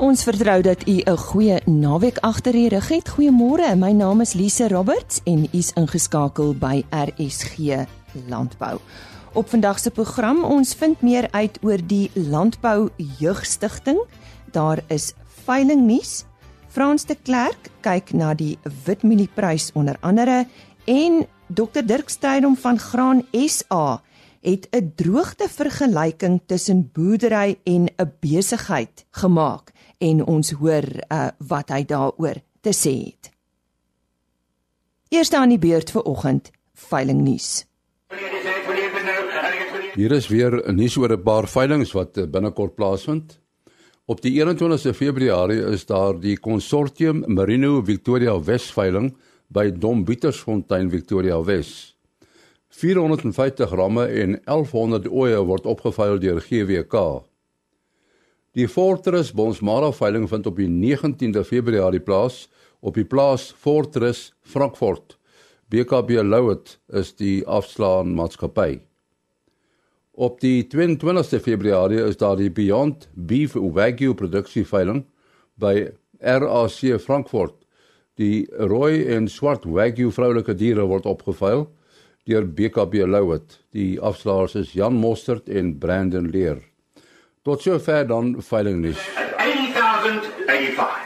Ons 0.00 0.22
vertrou 0.24 0.62
dat 0.64 0.88
u 0.88 1.02
'n 1.04 1.16
goeie 1.16 1.60
naweek 1.66 2.18
agter 2.18 2.52
die 2.52 2.68
rug 2.68 2.88
het. 2.88 3.08
Goeiemôre. 3.08 3.76
My 3.76 3.92
naam 3.92 4.20
is 4.20 4.32
Lise 4.32 4.68
Roberts 4.68 5.20
en 5.24 5.44
u 5.44 5.48
is 5.50 5.72
ingeskakel 5.72 6.54
by 6.54 6.84
RSG 6.90 7.84
Landbou. 8.28 8.78
Op 9.32 9.48
vandag 9.48 9.78
se 9.78 9.90
program 9.90 10.44
ons 10.44 10.74
vind 10.74 11.00
meer 11.00 11.28
uit 11.30 11.58
oor 11.62 11.78
die 11.86 12.10
Landbou 12.14 12.88
Jeugstigting. 13.18 14.00
Daar 14.50 14.82
is 14.86 15.12
veiling 15.44 15.86
nuus. 15.86 16.24
Frans 16.68 17.04
de 17.04 17.16
Klerk 17.22 17.70
kyk 17.80 18.12
na 18.12 18.34
die 18.34 18.58
witmielieprys 18.84 19.70
onder 19.72 19.96
andere 20.00 20.46
en 20.84 21.26
Dr 21.46 21.84
Dirk 21.84 22.08
Steydom 22.08 22.56
van 22.56 22.78
Graan 22.78 23.26
SA 23.32 24.02
het 24.40 24.68
'n 24.70 24.92
droogte 24.96 25.48
vergelyking 25.48 26.40
tussen 26.46 26.90
boerdery 26.92 27.58
en 27.64 27.84
'n 27.96 28.12
besigheid 28.20 29.04
gemaak 29.10 29.72
en 30.00 30.22
ons 30.24 30.52
hoor 30.60 30.86
uh, 31.12 31.28
wat 31.50 31.72
hy 31.74 31.82
daaroor 31.84 32.40
te 32.64 32.72
sê 32.76 32.94
het. 33.04 33.30
Eerste 35.10 35.36
aan 35.36 35.52
die 35.52 35.60
beurt 35.60 35.90
vir 35.92 36.06
oggend 36.08 36.52
veiling 36.88 37.20
nuus. 37.24 37.66
Hier 39.94 40.12
is 40.12 40.28
weer 40.30 40.62
'n 40.64 40.76
nuus 40.76 40.96
oor 40.96 41.12
'n 41.12 41.22
paar 41.22 41.48
veilings 41.48 41.92
wat 41.92 42.16
uh, 42.16 42.24
binnekort 42.24 42.74
plaasvind. 42.74 43.40
Op 44.06 44.20
die 44.22 44.32
21ste 44.40 44.94
Februarie 44.94 45.62
is 45.70 45.86
daar 45.86 46.20
die 46.20 46.36
Consortium 46.36 47.24
Merino 47.26 47.82
Victoria 47.82 48.40
Wes 48.42 48.70
veiling 48.72 49.16
by 49.48 49.70
Dom 49.70 50.04
Pietersfontein 50.04 50.90
Victoria 50.90 51.42
Wes. 51.42 51.96
450 52.68 53.70
ramme 53.70 54.06
en 54.06 54.40
1100 54.44 55.08
oeye 55.10 55.44
word 55.44 55.66
opgeveil 55.66 56.18
deur 56.18 56.40
GWK. 56.40 57.29
Die 58.58 58.66
Fortress 58.66 59.28
Bonsmara 59.30 59.92
veiling 59.94 60.24
vind 60.26 60.46
op 60.50 60.56
die 60.58 60.66
19de 60.66 61.44
Februarie 61.46 62.00
plaas 62.02 62.48
op 62.82 62.96
die 62.98 63.04
plaas 63.06 63.44
Fortress 63.54 64.32
Frankfurt. 64.42 65.14
BKB 65.70 66.24
Louet 66.26 66.72
is 66.90 67.12
die 67.14 67.44
afslaan 67.46 68.10
maatskappy. 68.18 68.80
Op 70.18 70.40
die 70.42 70.64
22ste 70.66 71.38
Februarie 71.38 72.00
is 72.02 72.18
daar 72.18 72.34
die 72.40 72.50
Beyond 72.50 73.06
Beef 73.14 73.54
Wagyu 73.54 74.16
produksie 74.18 74.64
veiling 74.66 75.04
by 75.54 75.86
RAC 76.18 76.98
Frankfurt. 77.04 77.54
Die 78.18 78.48
rooi 78.50 79.06
en 79.14 79.30
swart 79.30 79.62
Wagyu 79.62 80.10
vroulike 80.10 80.56
diere 80.58 80.88
word 80.90 81.06
opgeveil 81.06 81.68
deur 82.26 82.50
BKB 82.50 83.06
Louet. 83.06 83.60
Die 83.70 83.94
afslaers 84.02 84.58
is 84.58 84.74
Jan 84.74 84.98
Mostert 84.98 85.46
en 85.46 85.76
Brandon 85.78 86.26
Leer. 86.26 86.66
Tot 87.42 87.62
sover 87.64 88.06
dan 88.06 88.34
veiling 88.44 88.82
nuus. 88.84 89.00
8085. 89.36 90.98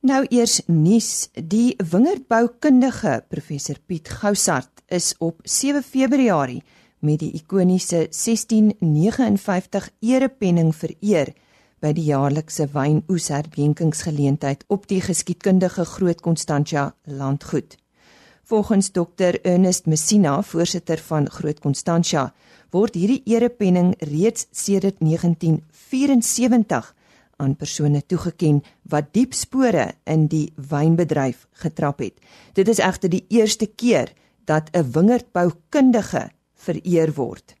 Nou 0.00 0.26
eers 0.28 0.58
nuus, 0.66 1.30
die 1.32 1.76
wingerdboukundige 1.90 3.24
professor 3.32 3.78
Piet 3.86 4.10
Goussart 4.20 4.82
is 4.92 5.14
op 5.18 5.40
7 5.48 5.82
Februarie 5.82 6.62
met 6.98 7.18
die 7.24 7.32
ikoniese 7.40 8.02
1659 8.10 9.88
erepenning 10.00 10.74
vereer 10.76 11.32
by 11.80 11.94
die 11.96 12.04
jaarlikse 12.10 12.68
wynoesherdenkingsgeleentheid 12.74 14.64
op 14.68 14.84
die 14.92 15.00
geskiedkundige 15.00 15.88
Groot 15.88 16.20
Constantia 16.20 16.94
landgoed. 17.08 17.80
Volgens 18.44 18.90
Dr 18.92 19.40
Ernest 19.42 19.86
Messina, 19.86 20.42
voorsitter 20.42 20.98
van 20.98 21.30
Groot 21.30 21.60
Constantia, 21.60 22.34
word 22.72 22.96
hierdie 22.96 23.22
erepenning 23.28 23.92
reeds 24.08 24.46
sedert 24.50 24.96
1974 25.04 26.94
aan 27.42 27.56
persone 27.58 28.00
toegeken 28.06 28.62
wat 28.88 29.12
diep 29.12 29.34
spore 29.36 29.92
in 30.08 30.26
die 30.32 30.52
wynbedryf 30.56 31.46
getrap 31.64 32.00
het. 32.00 32.14
Dit 32.56 32.68
is 32.72 32.80
egter 32.80 33.10
die 33.12 33.24
eerste 33.28 33.66
keer 33.66 34.12
dat 34.44 34.70
'n 34.72 34.90
wingerdboukundige 34.92 36.30
vereer 36.54 37.12
word. 37.14 37.54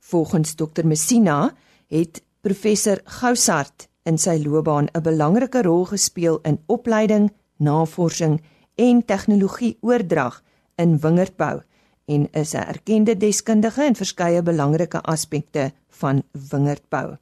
Volgens 0.00 0.54
Dr 0.54 0.84
Messina 0.84 1.54
het 1.88 2.22
professor 2.40 3.00
Goussart 3.04 3.88
in 4.04 4.18
sy 4.18 4.42
loopbaan 4.44 4.88
'n 4.92 5.02
belangrike 5.02 5.62
rol 5.62 5.84
gespeel 5.84 6.38
in 6.42 6.58
opleiding, 6.66 7.32
navorsing 7.56 8.40
en 8.74 9.04
tegnologie 9.04 9.78
oordrag 9.80 10.42
in 10.76 10.98
wingerdbou 10.98 11.62
en 12.06 12.28
is 12.32 12.54
'n 12.54 12.66
erkende 12.68 13.16
deskundige 13.16 13.84
in 13.84 13.94
verskeie 13.94 14.42
belangrike 14.42 15.00
aspekte 15.02 15.72
van 15.88 16.22
wingerdbou. 16.50 17.16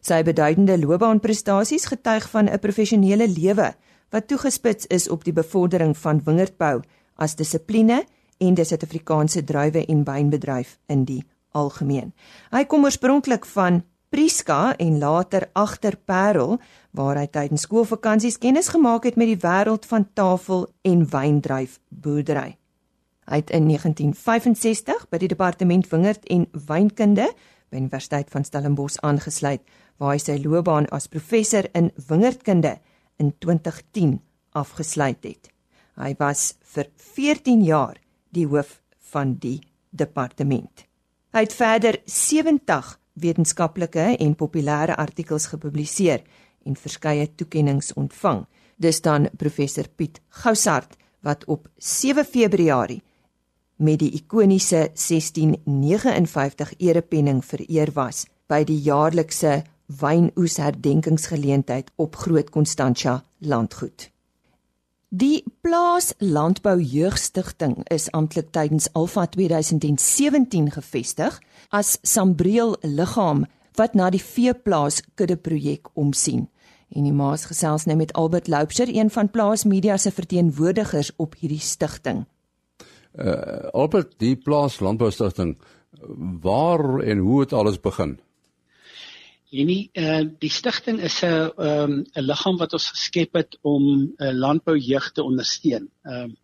Sy 0.00 0.22
beduidende 0.22 0.78
loopbaanprestasies 0.78 1.84
getuig 1.86 2.30
van 2.30 2.48
'n 2.48 2.58
professionele 2.58 3.28
lewe 3.28 3.74
wat 4.10 4.28
toegespits 4.28 4.86
is 4.86 5.08
op 5.08 5.24
die 5.24 5.32
bevordering 5.32 5.96
van 5.98 6.20
wingerdbou 6.24 6.82
as 7.14 7.36
dissipline 7.36 8.04
en 8.38 8.54
die 8.54 8.64
Suid-Afrikaanse 8.64 9.44
druiwe 9.44 9.86
en 9.86 10.04
wynbedryf 10.04 10.78
in 10.86 11.04
die 11.04 11.24
algemeen. 11.50 12.12
Hy 12.50 12.64
kom 12.64 12.84
oorspronklik 12.84 13.46
van 13.46 13.82
Prieska 14.08 14.76
en 14.76 14.98
later 14.98 15.48
agter 15.52 15.96
Parel 15.96 16.60
waar 16.90 17.18
hy 17.18 17.26
tydens 17.26 17.66
skoolvakansies 17.66 18.38
kennis 18.38 18.68
gemaak 18.68 19.04
het 19.04 19.16
met 19.16 19.26
die 19.26 19.40
wêreld 19.42 19.86
van 19.86 20.06
tafel 20.14 20.68
en 20.82 21.08
wyndryf 21.10 21.80
boerdery. 21.88 22.56
Hy 23.26 23.40
het 23.42 23.50
in 23.50 23.66
1965 23.66 25.08
by 25.10 25.18
die 25.18 25.30
departement 25.30 25.88
wingerd 25.90 26.26
en 26.30 26.46
wynkunde 26.68 27.26
by 27.70 27.80
Universiteit 27.80 28.30
van 28.30 28.44
Stellenbosch 28.46 29.00
aangesluit 29.02 29.64
waar 29.98 30.14
hy 30.14 30.20
sy 30.22 30.36
loopbaan 30.44 30.86
as 30.94 31.08
professor 31.10 31.66
in 31.74 31.90
wingerdkunde 32.08 32.76
in 33.18 33.32
2010 33.42 34.20
afgesluit 34.56 35.24
het. 35.24 35.50
Hy 35.96 36.12
was 36.20 36.52
vir 36.74 36.90
14 37.14 37.64
jaar 37.64 37.96
die 38.30 38.46
hoof 38.46 38.78
van 39.12 39.34
die 39.40 39.58
departement. 39.90 40.84
Hy 41.34 41.42
het 41.46 41.56
verder 41.56 41.98
70 42.04 42.92
wetenskaplike 43.16 44.12
en 44.20 44.36
populêre 44.36 44.94
artikels 44.94 45.48
gepubliseer 45.50 46.22
en 46.66 46.76
verskeie 46.76 47.26
toekenninge 47.34 47.96
ontvang. 47.96 48.44
Dis 48.76 49.00
dan 49.00 49.30
professor 49.40 49.88
Piet 49.88 50.20
Goussart 50.42 50.98
wat 51.24 51.44
op 51.50 51.66
7 51.78 52.24
Februarie 52.24 53.02
met 53.76 53.98
die 53.98 54.10
ikoniese 54.10 54.90
1659 54.94 56.74
erepenning 56.78 57.44
vereer 57.44 57.92
was 57.92 58.26
by 58.46 58.64
die 58.64 58.80
jaarlikse 58.80 59.62
wynoesherdenkingsgeleentheid 59.86 61.90
op 61.96 62.16
Groot 62.16 62.50
Constantia 62.50 63.24
landgoed. 63.38 64.10
Die 65.08 65.44
Plaas 65.60 66.14
Landbou 66.18 66.82
Jeugstigting 66.82 67.88
is 67.88 68.10
amptelik 68.10 68.50
tydens 68.50 68.88
Alfa 68.92 69.26
2017 69.26 70.70
gevestig 70.74 71.38
as 71.70 71.98
Sambreel 72.02 72.74
liggaam 72.82 73.44
wat 73.78 73.94
na 73.94 74.10
die 74.10 74.22
veeplaas 74.22 75.02
kudde 75.14 75.36
projek 75.36 75.88
omsien. 75.94 76.48
En 76.88 77.06
die 77.06 77.14
maas 77.14 77.46
gesels 77.46 77.86
nou 77.86 77.96
met 77.96 78.12
Albert 78.12 78.48
Loupser, 78.48 78.90
een 78.90 79.10
van 79.10 79.30
Plaas 79.30 79.64
Media 79.64 79.96
se 79.96 80.10
verteenwoordigers 80.10 81.12
op 81.16 81.34
hierdie 81.38 81.60
stigting. 81.60 82.24
Uh 83.16 83.70
Albert, 83.72 84.18
die 84.20 84.36
Plaas 84.36 84.80
Landbou 84.80 85.10
Stigting, 85.10 85.56
waar 86.42 87.00
en 87.00 87.18
hoe 87.18 87.40
het 87.40 87.52
alles 87.52 87.80
begin? 87.80 88.18
Hierdie 89.48 89.90
uh 89.94 90.24
die 90.42 90.50
stigting 90.50 90.98
is 91.00 91.22
'n 91.24 91.50
um 91.56 91.92
'n 92.14 92.26
liggaam 92.26 92.58
wat 92.58 92.72
ons 92.72 92.90
geskep 92.90 93.32
het 93.34 93.58
om 93.62 93.82
'n 93.82 94.14
uh, 94.18 94.32
landboujeug 94.32 95.12
te 95.12 95.22
ondersteun. 95.22 95.88
Um 96.04 96.36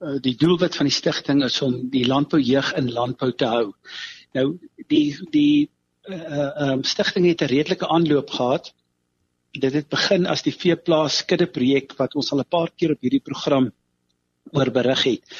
uh, 0.00 0.20
die 0.20 0.36
doelwit 0.36 0.76
van 0.76 0.86
die 0.86 0.94
stigting 0.94 1.42
is 1.44 1.62
om 1.62 1.88
die 1.90 2.06
landboujeug 2.06 2.74
in 2.74 2.92
landbou 2.92 3.32
te 3.32 3.44
hou. 3.44 3.72
Nou 4.32 4.58
die 4.86 5.18
die 5.30 5.70
uh 6.06 6.70
um 6.70 6.84
stigting 6.84 7.26
het 7.26 7.42
'n 7.42 7.50
redelike 7.54 7.88
aanloop 7.88 8.30
gehad. 8.30 8.74
Dit 9.50 9.72
het 9.72 9.88
begin 9.88 10.26
as 10.26 10.42
die 10.42 10.54
veeplaas 10.54 11.24
kudde 11.24 11.46
projek 11.46 11.96
wat 11.98 12.14
ons 12.14 12.32
al 12.32 12.38
'n 12.38 12.48
paar 12.48 12.70
keer 12.76 12.90
op 12.90 13.00
hierdie 13.00 13.26
program 13.26 13.72
oor 14.52 14.70
berig 14.70 15.02
het. 15.04 15.38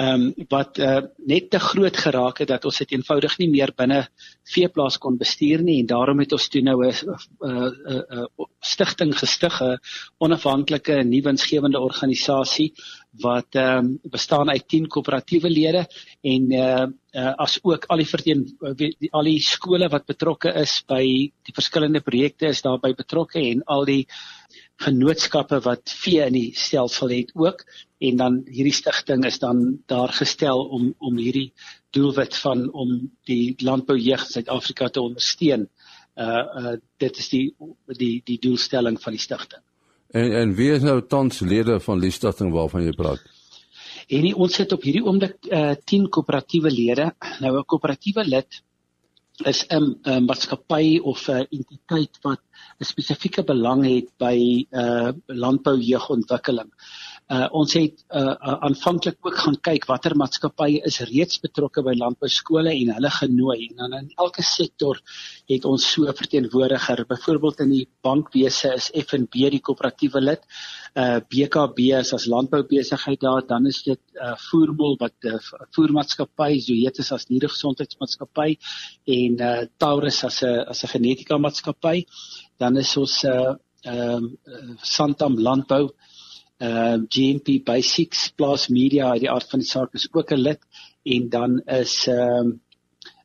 Ehm 0.00 0.22
um, 0.22 0.46
wat 0.48 0.78
uh, 0.78 1.00
net 1.26 1.50
te 1.50 1.58
groot 1.58 1.96
geraak 1.96 2.38
het 2.38 2.48
dat 2.48 2.64
ons 2.64 2.78
dit 2.78 2.92
eenvoudig 2.94 3.34
nie 3.38 3.48
meer 3.50 3.72
binne 3.76 4.04
veeplaas 4.52 4.98
kon 5.02 5.18
bestuur 5.18 5.64
nie 5.66 5.80
en 5.80 5.88
daarom 5.90 6.22
het 6.22 6.32
ons 6.32 6.46
toe 6.48 6.62
nou 6.62 6.76
'n 6.86 6.94
uh, 6.94 7.18
uh, 7.50 8.02
uh, 8.16 8.46
stigting 8.60 9.12
gestig 9.18 9.60
'n 9.60 9.78
onafhanklike 10.18 11.02
nuwensgewende 11.02 11.80
organisasie 11.80 12.72
wat 13.20 13.54
ehm 13.54 13.78
um, 13.78 13.98
bestaan 14.02 14.50
uit 14.50 14.68
10 14.68 14.86
koöperatiewe 14.86 15.50
lede 15.50 15.86
en 16.22 16.52
uh, 16.52 16.86
uh 17.12 17.34
as 17.36 17.58
ook 17.62 17.84
al 17.86 17.96
die 17.96 18.06
verteen 18.06 18.46
die, 18.76 19.08
al 19.10 19.24
die 19.24 19.40
skole 19.40 19.88
wat 19.88 20.06
betrokke 20.06 20.54
is 20.54 20.82
by 20.86 21.04
die 21.42 21.54
verskillende 21.54 22.00
projekte 22.00 22.46
is 22.46 22.62
daarbey 22.62 22.94
betrokke 22.94 23.40
en 23.40 23.62
al 23.66 23.84
die 23.84 24.06
vennootskappe 24.80 25.60
wat 25.64 25.92
vee 26.02 26.24
in 26.24 26.36
die 26.36 26.50
stelsel 26.56 27.12
het 27.12 27.32
ook 27.34 27.64
en 27.98 28.16
dan 28.16 28.40
hierdie 28.48 28.74
stigting 28.74 29.24
is 29.28 29.38
dan 29.38 29.80
daar 29.86 30.12
gestel 30.16 30.64
om 30.68 30.94
om 30.98 31.18
hierdie 31.20 31.52
doelwit 31.96 32.36
van 32.36 32.68
om 32.72 33.10
die 33.28 33.54
landboujeug 33.58 34.24
in 34.24 34.32
Suid-Afrika 34.36 34.88
te 34.88 35.00
ondersteun 35.00 35.68
uh 36.16 36.44
uh 36.60 36.76
dit 36.96 37.18
is 37.18 37.28
die 37.28 37.44
die 37.98 38.22
die 38.24 38.38
doelstelling 38.38 39.00
van 39.02 39.12
die 39.12 39.20
stigting. 39.20 39.62
En 40.10 40.32
en 40.32 40.54
wie 40.54 40.70
is 40.72 40.82
nou 40.82 41.00
tans 41.06 41.40
lede 41.40 41.80
van 41.80 42.00
die 42.00 42.10
stigting 42.10 42.52
waarvan 42.52 42.84
jy 42.84 42.92
praat? 42.96 43.22
En 44.10 44.24
nie, 44.26 44.34
ons 44.34 44.56
het 44.58 44.72
op 44.72 44.82
hierdie 44.82 45.04
oomblik 45.04 45.36
uh 45.46 45.74
10 45.84 46.08
koöperatiewe 46.08 46.70
lede. 46.70 47.12
Nou 47.40 47.58
'n 47.58 47.64
koöperatiewe 47.64 48.24
lid 48.24 48.62
is 49.46 49.64
'n 49.70 49.96
um, 50.04 50.26
maatskappy 50.26 51.00
of 51.00 51.28
'n 51.28 51.32
uh, 51.32 51.44
entiteit 51.50 52.18
wat 52.22 52.40
'n 52.80 52.84
spesifieke 52.84 53.42
belang 53.44 53.84
het 53.84 54.08
by 54.18 54.66
uh 54.72 55.12
landbou 55.26 55.76
jeugontwikkeling. 55.78 56.70
Uh 57.30 57.46
ons 57.54 57.72
het 57.78 58.00
uh, 58.10 58.32
uh 58.34 58.56
aanvanklik 58.66 59.18
ook 59.22 59.36
gaan 59.38 59.56
kyk 59.68 59.84
watter 59.86 60.16
maatskappye 60.18 60.80
is 60.88 60.96
reeds 61.06 61.38
betrokke 61.38 61.84
by 61.86 61.92
landbou 61.94 62.26
skole 62.28 62.72
en 62.72 62.90
hulle 62.96 63.12
genooi 63.16 63.68
en 63.68 63.76
dan 63.82 63.94
in 64.00 64.08
elke 64.24 64.42
sektor 64.42 64.98
het 65.52 65.68
ons 65.70 65.86
so 65.92 66.10
verteenwoordiger. 66.20 67.04
Byvoorbeeld 67.12 67.62
in 67.66 67.70
die 67.76 67.84
bankwese 68.02 68.72
is 68.74 68.90
FNB 69.04 69.52
die 69.54 69.62
koöperatiewe 69.62 70.24
lid. 70.24 70.42
Uh 70.98 71.20
BKB 71.30 71.92
is 72.00 72.12
as 72.18 72.26
landboubesigheid 72.26 73.22
daar, 73.22 73.46
dan 73.46 73.70
is 73.70 73.82
dit 73.86 74.02
uh 74.18 74.34
Voermol 74.50 74.98
wat 74.98 75.30
uh, 75.30 75.38
voermaatskappy, 75.76 76.58
Zoetis 76.66 77.12
as 77.14 77.30
diergesondheidsmaatskappy 77.30 78.56
en 79.06 79.40
uh 79.40 79.56
Taurus 79.78 80.24
as 80.24 80.42
'n 80.42 80.66
as 80.66 80.82
'n 80.82 80.94
genetika 80.98 81.38
maatskappy. 81.38 82.06
Dan 82.58 82.76
is 82.76 82.96
ons 82.96 83.22
uh 83.24 83.54
ehm 83.82 84.24
uh, 84.44 84.76
Santam 84.82 85.38
landbou 85.38 85.94
uh 86.60 86.96
GMP 87.08 87.64
Basics 87.64 88.28
Plus 88.36 88.68
Media 88.68 89.10
uit 89.10 89.24
die 89.24 89.30
aard 89.30 89.48
van 89.50 89.62
die 89.62 89.68
saak 89.68 89.94
is 89.94 90.08
ook 90.12 90.32
'n 90.32 90.42
lid 90.48 90.60
en 91.04 91.28
dan 91.28 91.60
is 91.66 92.06
ehm 92.06 92.46
um, 92.46 92.60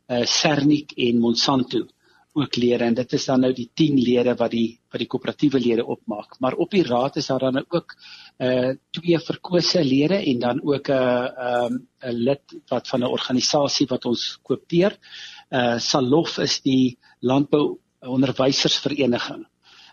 uh 0.07 0.25
Cernic 0.25 0.91
en 0.97 1.19
Monsanto 1.19 1.87
ook 2.35 2.55
lede 2.55 2.83
en 2.83 2.93
dit 2.93 3.13
is 3.13 3.25
dan 3.25 3.39
nou 3.39 3.53
die 3.55 3.69
10 3.73 3.99
lede 4.03 4.35
wat 4.35 4.51
die 4.51 4.79
wat 4.91 4.99
die 4.99 5.07
koöperatiewe 5.07 5.59
lede 5.59 5.85
opmaak. 5.85 6.35
Maar 6.39 6.55
op 6.59 6.71
die 6.71 6.83
raad 6.83 7.15
is 7.15 7.27
daar 7.31 7.39
dan 7.39 7.63
ook 7.69 7.95
uh 8.37 8.73
twee 8.91 9.19
verkose 9.19 9.83
lede 9.83 10.19
en 10.31 10.39
dan 10.39 10.61
ook 10.63 10.89
'n 10.89 10.91
uh, 10.91 11.27
'n 11.37 11.73
um, 11.73 11.87
'n 12.03 12.23
lid 12.27 12.55
wat 12.67 12.87
van 12.87 12.99
'n 12.99 13.15
organisasie 13.17 13.87
wat 13.87 14.05
ons 14.05 14.39
koopteer. 14.43 14.97
Uh 15.49 15.79
Salof 15.79 16.37
is 16.37 16.61
die 16.61 16.97
landbou 17.19 17.79
onderwysersvereniging 17.99 19.45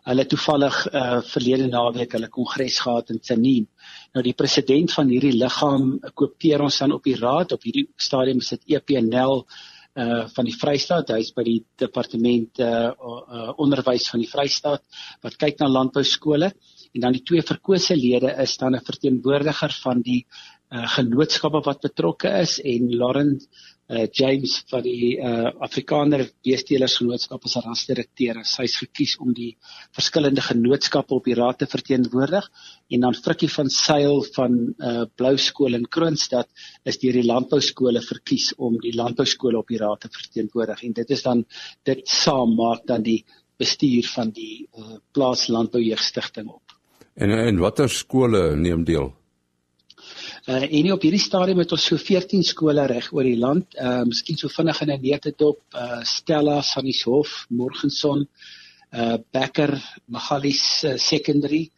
hulle 0.09 0.25
toevallig 0.27 0.79
uh 0.91 1.21
verlede 1.33 1.69
naweek 1.71 2.17
hulle 2.17 2.31
kongres 2.33 2.81
gehad 2.83 3.13
in 3.15 3.21
Tsanin. 3.21 3.69
Nou 4.15 4.25
die 4.27 4.35
president 4.39 4.95
van 4.95 5.11
hierdie 5.13 5.37
liggaam 5.37 5.93
koopteer 6.19 6.65
ons 6.65 6.79
dan 6.83 6.97
op 6.97 7.05
die 7.07 7.19
raad. 7.19 7.55
Op 7.55 7.63
hierdie 7.63 7.87
stadium 7.97 8.43
is 8.43 8.51
dit 8.57 8.77
EPNL 8.79 9.45
uh 10.03 10.23
van 10.35 10.49
die 10.49 10.57
Vrystaat, 10.57 11.13
hy's 11.13 11.35
by 11.37 11.45
die 11.45 11.59
departement 11.79 12.61
uh, 12.65 12.91
uh 12.97 13.51
onderwys 13.61 14.09
van 14.09 14.23
die 14.25 14.31
Vrystaat 14.31 14.83
wat 15.23 15.37
kyk 15.37 15.61
na 15.61 15.69
landbou 15.69 16.05
skole 16.05 16.49
en 16.93 17.05
dan 17.05 17.13
die 17.13 17.25
twee 17.29 17.45
verkose 17.45 17.97
lede 17.97 18.33
is 18.43 18.57
dan 18.57 18.75
'n 18.75 18.85
verteenwoordiger 18.87 19.77
van 19.85 20.03
die 20.03 20.25
uh 20.73 20.89
genootskappe 20.97 21.61
wat 21.67 21.85
betrokke 21.85 22.33
is 22.41 22.59
en 22.59 22.89
Lauren 22.97 23.39
uh, 23.93 24.07
James 24.11 24.55
van 24.71 24.83
die 24.85 25.19
uh, 25.19 25.51
Afrikaner 25.65 26.25
Beestelers-genootskap 26.45 27.45
as 27.49 27.57
rasdirekteur. 27.65 28.41
Sy's 28.49 28.79
gekies 28.81 29.19
om 29.21 29.35
die 29.37 29.53
verskillende 29.95 30.45
genootskappe 30.45 31.15
op 31.19 31.29
die 31.29 31.37
raad 31.39 31.61
te 31.63 31.69
verteenwoordig 31.71 32.49
en 32.93 33.07
dan 33.07 33.19
Frikkie 33.19 33.51
van 33.53 33.71
Sail 33.73 34.25
van 34.37 34.59
uh, 34.73 35.05
Blou 35.17 35.35
Skool 35.39 35.79
in 35.79 35.87
Kroonstad 35.89 36.49
is 36.89 37.01
deur 37.03 37.21
die 37.21 37.27
landbouskole 37.27 38.03
verkies 38.05 38.53
om 38.57 38.81
die 38.83 38.95
landbouskole 38.97 39.61
op 39.61 39.73
die 39.73 39.81
raad 39.83 40.05
te 40.05 40.13
verteenwoordig 40.13 40.85
en 40.89 40.97
dit 40.97 41.17
is 41.17 41.25
dan 41.27 41.45
dit 41.89 42.05
saam 42.09 42.57
maak 42.59 42.87
dan 42.89 43.05
die 43.07 43.23
bestuur 43.61 44.09
van 44.15 44.33
die 44.35 44.67
uh, 44.79 44.99
plaas 45.13 45.49
landboujeugstichting 45.53 46.49
op. 46.49 46.79
En 47.15 47.31
en 47.31 47.59
watter 47.61 47.91
skole 47.93 48.57
neem 48.57 48.85
deel? 48.89 49.13
Uh, 50.43 50.65
en 50.67 50.83
nie 50.83 50.91
op 50.91 51.05
hierdie 51.07 51.23
stadium 51.23 51.61
het 51.63 51.71
ons 51.71 51.85
so 51.87 51.95
14 52.03 52.41
skole 52.43 52.83
reg 52.91 53.07
oor 53.15 53.27
die 53.29 53.39
land. 53.39 53.77
Uh 53.79 54.01
miskien 54.09 54.39
so 54.41 54.51
vinnig 54.51 54.81
in 54.83 54.91
'n 54.91 55.03
neetedop, 55.05 55.61
uh 55.71 56.01
Stella, 56.03 56.57
Sannieshof, 56.67 57.47
Morgenson, 57.51 58.27
uh 58.91 59.19
Becker, 59.31 59.79
Magalies 60.07 60.83
uh, 60.83 60.97
Secondary. 60.99 61.71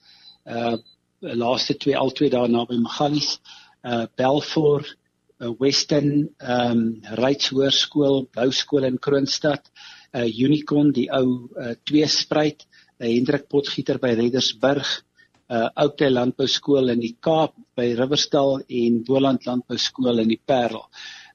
Uh 0.47 0.79
laaste 1.21 1.77
twee 1.77 1.97
al 1.97 2.11
twee 2.13 2.31
daar 2.31 2.49
naby 2.49 2.81
Magalies, 2.81 3.39
uh 3.85 4.07
Belfort, 4.17 4.97
uh, 5.41 5.53
Western, 5.59 6.31
um 6.41 7.03
Ryds 7.21 7.53
Hoërskool, 7.53 8.31
Blou 8.33 8.51
Skool 8.51 8.85
in 8.85 8.99
Kroonstad, 8.99 9.69
uh 10.15 10.25
Unicorn, 10.25 10.93
die 10.93 11.11
ou 11.13 11.51
uh 11.53 11.77
tweespruit, 11.85 12.65
uh, 12.65 13.09
Hendrik 13.13 13.49
Potgieter 13.49 14.01
by 14.01 14.17
Reddersburg 14.17 15.05
uh 15.53 15.69
Oudtshoorn 15.75 16.15
Landbou 16.15 16.47
Skool 16.49 16.89
in 16.95 17.01
die 17.01 17.17
Kaap 17.21 17.53
by 17.77 17.91
Riverstal 17.99 18.63
en 18.69 19.03
Boland 19.05 19.45
Landbou 19.47 19.79
Skool 19.79 20.23
in 20.23 20.29
die 20.33 20.41
Parel. 20.41 20.87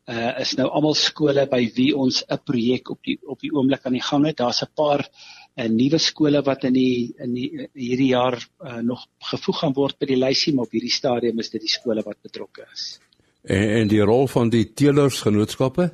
Uh 0.09 0.31
is 0.41 0.55
nou 0.57 0.65
almal 0.73 0.95
skole 0.97 1.45
by 1.51 1.61
wie 1.75 1.91
ons 1.93 2.23
'n 2.25 2.39
projek 2.43 2.89
op 2.89 3.03
die 3.05 3.19
op 3.21 3.39
die 3.39 3.51
oomblik 3.53 3.85
aan 3.85 3.93
die 3.93 4.07
gang 4.07 4.25
het. 4.25 4.37
Daar's 4.37 4.63
'n 4.63 4.73
paar 4.75 5.05
uh, 5.05 5.67
nuwe 5.67 5.99
skole 5.99 6.41
wat 6.41 6.63
in 6.63 6.73
die 6.73 7.13
in 7.19 7.33
die 7.33 7.69
hierdie 7.73 8.09
jaar 8.15 8.37
uh, 8.37 8.81
nog 8.81 9.05
gevoeg 9.19 9.59
gaan 9.59 9.73
word 9.73 9.99
by 9.99 10.05
die 10.05 10.17
lysie, 10.17 10.53
maar 10.53 10.65
op 10.65 10.71
hierdie 10.71 10.91
stadium 10.91 11.39
is 11.39 11.49
dit 11.49 11.61
die 11.61 11.69
skole 11.69 12.01
wat 12.01 12.17
betrokke 12.21 12.65
is. 12.73 12.99
En, 13.43 13.69
en 13.81 13.87
die 13.87 14.01
rol 14.01 14.27
van 14.27 14.49
die 14.49 14.73
teelers 14.73 15.21
genootskappe? 15.21 15.91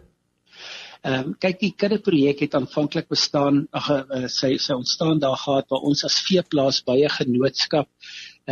Ehm 1.06 1.28
um, 1.30 1.34
kyk 1.38 1.60
die 1.62 1.74
kinderprojek 1.78 2.40
het 2.42 2.56
aanvanklik 2.58 3.10
bestaan 3.14 3.66
ag 3.78 3.90
uh, 3.94 4.24
sy 4.36 4.56
sy 4.58 4.74
ontstaan 4.74 5.20
daar 5.22 5.38
gehad 5.38 5.68
waar 5.70 5.84
ons 5.90 6.02
as 6.08 6.16
veeplaas 6.26 6.80
by 6.88 6.96
'n 7.04 7.18
genootskap 7.22 7.90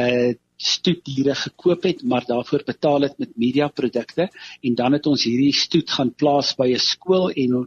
uh 0.03 0.33
stoetdiere 0.63 1.33
gekoop 1.35 1.83
het 1.89 2.03
maar 2.11 2.25
daarvoor 2.27 2.63
betaal 2.67 3.01
het 3.07 3.17
met 3.19 3.31
mediaprodukte 3.44 4.29
en 4.61 4.75
dan 4.75 4.94
het 4.94 5.09
ons 5.11 5.23
hierdie 5.27 5.55
stoet 5.63 5.89
gaan 5.89 6.13
plaas 6.13 6.53
by 6.55 6.69
'n 6.73 6.79
skool 6.79 7.31
en 7.44 7.65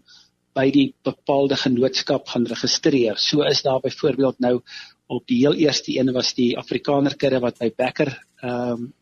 by 0.55 0.71
die 0.71 0.95
bepaalde 1.05 1.57
genootskap 1.57 2.29
gaan 2.29 2.47
registreer. 2.47 3.19
So 3.19 3.43
is 3.43 3.63
daar 3.63 3.81
byvoorbeeld 3.81 4.39
nou 4.39 4.61
op 5.07 5.27
die 5.27 5.39
heel 5.43 5.55
eerste 5.55 5.99
een 5.99 6.13
was 6.13 6.35
die 6.35 6.57
Afrikaner 6.59 7.17
kudde 7.17 7.41
wat 7.41 7.59
by 7.59 7.73
Becker 7.77 8.15
ehm 8.43 8.71
um, 8.73 8.93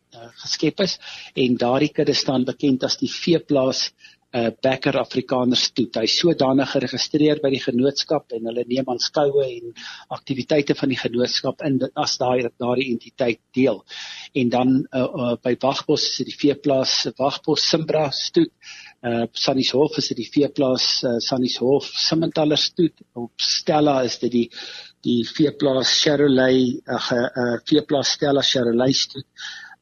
geskep 0.41 0.79
is 0.79 0.93
en 1.35 1.57
daardie 1.59 1.91
kudde 1.91 2.13
staan 2.13 2.45
bekend 2.47 2.83
as 2.83 2.95
die 2.97 3.11
veeplaas 3.11 3.91
uh, 4.35 4.51
Becker 4.61 4.97
Afrikaners 4.99 5.69
toe. 5.75 5.87
Hy's 5.95 6.17
sodanig 6.19 6.71
geregistreer 6.73 7.41
by 7.43 7.51
die 7.53 7.61
genootskap 7.63 8.35
en 8.35 8.49
hulle 8.49 8.65
neem 8.67 8.89
aan 8.91 9.01
skoue 9.01 9.45
en 9.45 9.73
aktiwiteite 10.15 10.75
van 10.77 10.91
die 10.91 10.99
genootskap 10.99 11.63
in 11.67 11.79
as 11.93 12.17
daai 12.21 12.47
daardie 12.47 12.91
entiteit 12.93 13.41
deel. 13.55 13.81
En 14.35 14.51
dan 14.53 14.75
uh, 14.83 15.05
uh, 15.05 15.35
by 15.43 15.55
Wagbos 15.61 16.09
is 16.09 16.19
dit 16.21 16.33
die 16.33 16.39
veeplaas 16.45 16.97
Wagbos 17.19 17.69
Simbra 17.69 18.09
stoet. 18.15 18.53
Uh 19.05 19.25
Sannieshof 19.37 19.99
is 19.99 20.09
dit 20.11 20.23
die 20.23 20.31
veeplaas 20.33 20.85
uh, 21.05 21.17
Sannieshof 21.21 21.87
Simmentaler 22.07 22.59
stoet. 22.59 23.03
Op 23.13 23.31
Stella 23.41 23.99
is 24.07 24.17
dit 24.23 24.33
die 24.33 24.47
die 25.05 25.21
veeplaas 25.29 25.91
Cherolay 26.01 26.79
ag 26.89 27.11
uh, 27.13 27.27
uh, 27.37 27.57
veeplaas 27.69 28.15
Stella 28.17 28.41
Cherolay 28.41 28.95
stoet. 28.97 29.27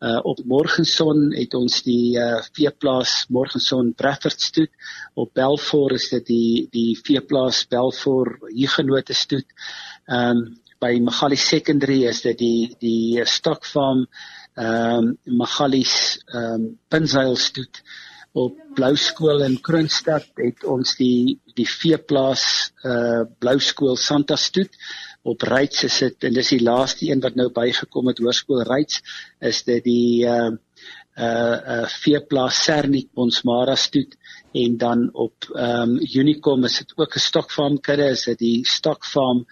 Uh 0.03 0.19
op 0.27 0.41
Morgenson 0.43 1.29
het 1.31 1.53
ons 1.55 1.77
die 1.86 2.17
uh 2.19 2.41
veeplaas 2.57 3.24
Morgenson 3.31 3.93
Brefford 3.95 4.41
stoet. 4.41 4.72
Op 5.15 5.31
Belfort 5.33 5.95
is 5.95 6.10
dit 6.12 6.25
die 6.27 6.67
die 6.74 6.98
veeplaas 7.00 7.62
Belfort 7.72 8.43
Hugenote 8.50 9.15
stoet. 9.15 9.48
Um 10.12 10.43
by 10.83 10.98
Magali 11.00 11.39
Secondary 11.39 12.01
is 12.10 12.19
dit 12.25 12.36
die 12.38 12.75
die 12.83 13.24
stokfarm 13.24 14.03
um 14.60 15.13
Magalies 15.39 16.19
um 16.36 16.74
Pinsail 16.91 17.38
stoet. 17.39 17.79
Op 18.33 18.60
Blou 18.75 18.98
Skool 18.98 19.45
in 19.48 19.55
Kroonstad 19.62 20.27
het 20.36 20.67
ons 20.67 20.98
die 21.00 21.39
die 21.55 21.69
veeplaas 21.69 22.74
uh 22.83 23.24
Blou 23.39 23.55
Skool 23.63 23.95
Santa 23.95 24.36
stoet 24.36 24.75
op 25.24 25.42
Ryds 25.48 26.00
dit 26.00 26.27
en 26.27 26.34
dis 26.36 26.53
die 26.56 26.63
laaste 26.63 27.08
een 27.10 27.24
wat 27.24 27.36
nou 27.39 27.50
bygekom 27.56 28.12
het 28.12 28.20
Hoërskool 28.20 28.63
Ryds 28.68 29.01
is 29.39 29.63
dit 29.68 29.84
die 29.84 30.25
uh 30.27 30.51
uh 31.13 31.58
uh 31.75 31.84
veeplaas 32.01 32.63
Sernik 32.65 33.12
Bonsmara 33.13 33.75
stoet 33.75 34.18
en 34.53 34.77
dan 34.77 35.10
op 35.13 35.48
ehm 35.56 35.96
um, 35.96 36.00
Unicom 36.15 36.65
is 36.65 36.77
dit 36.82 36.94
ook 36.96 37.15
'n 37.15 37.27
stokfarm 37.30 37.80
kudde 37.80 38.10
is 38.10 38.25
dit 38.25 38.39
die 38.39 38.65
stokfarm 38.65 39.46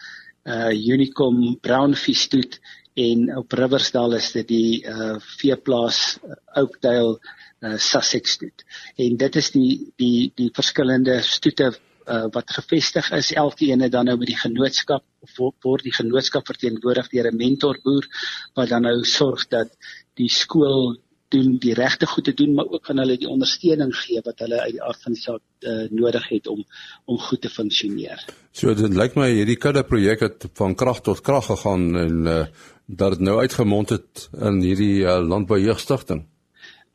uh 0.46 0.72
Unicom 0.74 1.58
Brownfish 1.62 2.26
stoet 2.28 2.60
en 2.94 3.38
op 3.38 3.52
Riversdal 3.52 4.16
is 4.16 4.32
dit 4.32 4.48
die 4.48 4.84
uh 4.88 5.16
veeplaas 5.40 6.20
uh, 6.24 6.36
Oakdale 6.62 7.20
uh 7.62 7.78
Sussex 7.78 8.32
stoet. 8.32 8.66
En 8.98 9.18
dit 9.18 9.36
is 9.36 9.52
die 9.52 9.94
die 10.02 10.32
die 10.36 10.50
verskillende 10.54 11.22
stoete 11.22 11.72
uh, 12.06 12.26
wat 12.32 12.52
gevestig 12.52 13.12
is 13.12 13.34
elkeen 13.34 13.90
dan 13.90 14.06
nou 14.06 14.18
met 14.18 14.28
die 14.28 14.40
genootskap 14.40 15.04
of 15.20 15.56
word 15.62 15.84
die 15.84 15.96
genootskap 15.96 16.46
verteenwoordig 16.48 17.10
deur 17.10 17.32
'n 17.32 17.38
mentorboer 17.38 18.08
wat 18.54 18.70
dan 18.70 18.82
nou 18.82 19.04
sorg 19.04 19.48
dat 19.48 19.70
die 20.16 20.30
skool 20.30 20.98
doen, 21.32 21.58
die 21.64 21.74
regte 21.74 22.06
goed 22.06 22.28
te 22.28 22.34
doen, 22.34 22.54
maar 22.54 22.66
ook 22.66 22.90
aan 22.90 22.98
hulle 22.98 23.18
die 23.18 23.30
ondersteuning 23.30 23.94
gee 23.96 24.22
wat 24.26 24.44
hulle 24.44 24.60
uit 24.62 24.76
die 24.76 24.84
aard 24.84 25.04
van 25.06 25.16
die 25.16 25.22
saak 25.22 25.42
uh, 25.60 25.86
nodig 25.90 26.28
het 26.30 26.48
om 26.52 26.64
om 27.06 27.20
goed 27.20 27.42
te 27.42 27.50
funksioneer. 27.50 28.26
So 28.52 28.74
dit 28.76 28.98
lyk 28.98 29.16
my 29.20 29.30
hierdie 29.32 29.60
kudde 29.62 29.84
projek 29.88 30.26
het 30.28 30.50
van 30.60 30.76
krag 30.76 31.02
tot 31.08 31.24
krag 31.26 31.48
gegaan 31.52 31.88
en 31.96 32.28
uh, 32.28 32.44
dat 32.86 33.16
dit 33.16 33.24
nou 33.28 33.40
uitgemond 33.40 33.96
het 33.96 34.28
in 34.36 34.60
hierdie 34.62 35.06
uh, 35.06 35.20
landboujeugstichting. 35.24 36.26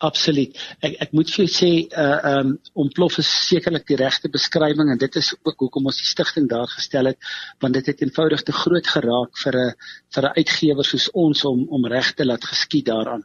Absoluut. 0.05 0.53
Ek 0.85 0.99
ek 1.07 1.13
moet 1.17 1.31
vir 1.33 1.47
jou 1.47 1.49
sê 1.49 1.69
uh 1.89 2.33
um 2.37 2.51
ontplof 2.85 3.15
is 3.23 3.31
sekerlik 3.47 3.87
die 3.89 3.97
regte 3.97 4.29
beskrywing 4.29 4.91
en 4.93 4.99
dit 5.01 5.15
is 5.17 5.31
ook 5.39 5.63
hoekom 5.65 5.89
ons 5.89 6.01
die 6.03 6.09
stigting 6.09 6.49
daar 6.51 6.69
gestel 6.69 7.09
het 7.09 7.31
want 7.65 7.79
dit 7.79 7.87
het 7.89 8.03
eenvoudig 8.05 8.43
te 8.45 8.53
groot 8.53 8.91
geraak 8.93 9.41
vir 9.45 9.57
'n 9.63 9.73
vir 10.15 10.25
'n 10.29 10.35
uitgewer 10.37 10.85
soos 10.85 11.09
ons 11.15 11.45
om 11.45 11.65
om 11.79 11.87
reg 11.89 12.13
te 12.13 12.27
laat 12.27 12.45
geskied 12.45 12.87
daaraan. 12.93 13.25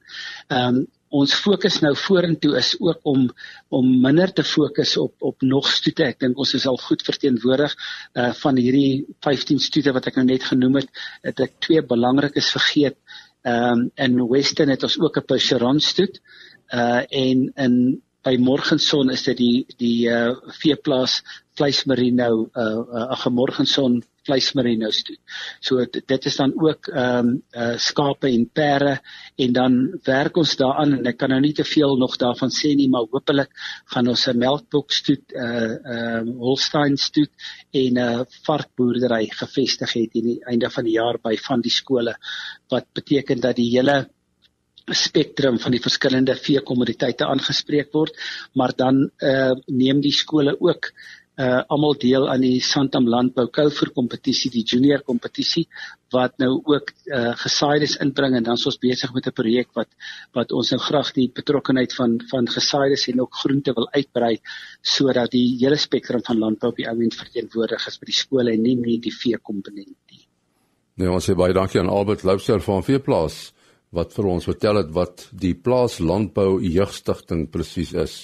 Um 0.50 0.88
ons 1.12 1.34
fokus 1.36 1.82
nou 1.82 1.92
vorentoe 1.96 2.56
is 2.58 2.70
ook 2.80 3.00
om 3.04 3.28
om 3.70 3.90
minder 4.02 4.32
te 4.32 4.44
fokus 4.44 4.96
op 4.98 5.14
op 5.20 5.42
nog 5.42 5.68
stoete. 5.68 6.06
Ek 6.06 6.20
dink 6.20 6.38
ons 6.38 6.54
is 6.54 6.68
al 6.68 6.78
goed 6.78 7.04
verteenwoordig 7.04 7.76
uh 8.16 8.32
van 8.44 8.56
hierdie 8.56 9.06
15 9.20 9.60
stoete 9.60 9.92
wat 9.92 10.08
ek 10.08 10.16
nou 10.16 10.26
net 10.26 10.44
genoem 10.44 10.76
het, 10.76 10.90
het 11.22 11.40
ek 11.40 11.60
twee 11.60 11.82
belangrikes 11.84 12.52
vergeet. 12.52 12.96
Um 13.44 13.92
in 13.96 14.16
Western 14.30 14.70
het 14.70 14.84
ons 14.84 15.00
ook 15.00 15.18
'n 15.18 15.26
Percheron 15.28 15.80
stoet 15.80 16.22
uh 16.74 17.04
en 17.10 17.52
in 17.56 18.02
by 18.24 18.38
Morgenson 18.38 19.10
is 19.10 19.24
dit 19.26 19.38
die 19.38 19.66
die 19.82 20.10
uh 20.10 20.34
veeplaas 20.62 21.22
vleismerino 21.58 22.48
uh 22.54 23.08
ag 23.16 23.26
uh, 23.28 23.34
Morgenson 23.34 24.02
vleismerino 24.28 24.92
stoet. 24.94 25.18
So 25.66 25.82
dit 25.90 26.26
is 26.30 26.38
dan 26.38 26.54
ook 26.54 26.92
ehm 26.92 27.28
um, 27.28 27.32
uh 27.58 27.78
skape 27.78 28.30
en 28.30 28.46
perde 28.54 29.00
en 29.36 29.54
dan 29.54 29.80
werk 30.06 30.38
ons 30.38 30.56
daaraan 30.60 30.94
en 31.00 31.10
ek 31.10 31.18
kan 31.18 31.34
nou 31.34 31.40
nie 31.42 31.54
te 31.58 31.66
veel 31.66 31.98
nog 31.98 32.18
daarvan 32.22 32.54
sê 32.54 32.76
nie 32.78 32.90
maar 32.90 33.10
hopelik 33.10 33.50
gaan 33.94 34.08
ons 34.14 34.28
'n 34.28 34.38
melkbok 34.38 34.92
stoet 34.92 35.34
uh 35.34 35.74
ehm 35.74 36.30
uh, 36.30 36.38
Holstein 36.46 36.98
stoet 36.98 37.34
en 37.72 37.94
'n 37.94 37.98
uh, 37.98 38.22
varkboerdery 38.46 39.26
gevestig 39.42 39.94
het 39.94 40.16
in 40.22 40.26
die 40.26 40.40
einde 40.46 40.70
van 40.70 40.86
die 40.86 40.98
jaar 41.02 41.18
by 41.18 41.36
van 41.38 41.62
die 41.62 41.74
skole 41.74 42.16
wat 42.70 42.86
beteken 42.94 43.42
dat 43.42 43.56
die 43.56 43.72
hele 43.78 44.10
spektrum 44.98 45.60
van 45.60 45.72
die 45.72 45.82
verskillende 45.84 46.36
veekommoditeite 46.36 47.28
aangespreek 47.28 47.92
word, 47.94 48.16
maar 48.56 48.76
dan 48.78 49.10
uh 49.20 49.52
neem 49.68 50.02
die 50.02 50.16
skole 50.16 50.56
ook 50.60 50.92
uh 51.42 51.62
almal 51.72 51.96
deel 51.96 52.28
aan 52.30 52.44
die 52.44 52.60
Santam 52.60 53.08
Landbou 53.08 53.48
Kouvoer 53.48 53.92
kompetisie, 53.96 54.52
die 54.52 54.64
junior 54.68 55.02
kompetisie 55.08 55.64
wat 56.12 56.36
nou 56.44 56.60
ook 56.68 56.92
uh 57.08 57.32
gesaaides 57.40 57.96
inbring 58.04 58.36
en 58.36 58.44
dan 58.44 58.60
is 58.60 58.66
ons 58.68 58.80
besig 58.82 59.14
met 59.16 59.28
'n 59.28 59.38
projek 59.40 59.70
wat 59.74 59.88
wat 60.34 60.52
ons 60.52 60.72
nou 60.72 60.80
graag 60.80 61.14
die 61.14 61.30
betrokkeheid 61.34 61.96
van 61.96 62.20
van 62.32 62.48
gesaaides 62.48 63.08
en 63.08 63.22
ook 63.22 63.34
groente 63.44 63.74
wil 63.74 63.88
uitbrei 63.92 64.38
sodat 64.82 65.32
die 65.32 65.58
hele 65.62 65.78
spektrum 65.78 66.24
van 66.24 66.38
landbou 66.38 66.72
op 66.72 66.78
die 66.78 66.90
oomblik 66.90 67.14
verteenwoordig 67.14 67.88
is 67.88 68.00
by 68.00 68.06
die 68.06 68.22
skole 68.24 68.52
en 68.52 68.62
nie 68.62 68.76
net 68.76 69.02
die 69.02 69.16
veekomponent 69.16 69.98
nie. 70.12 70.28
Nee, 70.96 71.10
ons 71.10 71.26
sê 71.26 71.36
baie 71.36 71.54
dankie 71.54 71.80
aan 71.80 71.90
Albert 71.90 72.24
Loubser 72.24 72.62
van 72.62 72.84
Veeplaas 72.84 73.54
wat 73.92 74.14
vir 74.16 74.28
ons 74.34 74.48
vertel 74.48 74.82
het 74.82 74.92
wat 74.96 75.28
die 75.32 75.54
plaas 75.56 76.00
landbou 76.00 76.62
jeugstigting 76.64 77.50
presies 77.52 77.94
is. 77.94 78.16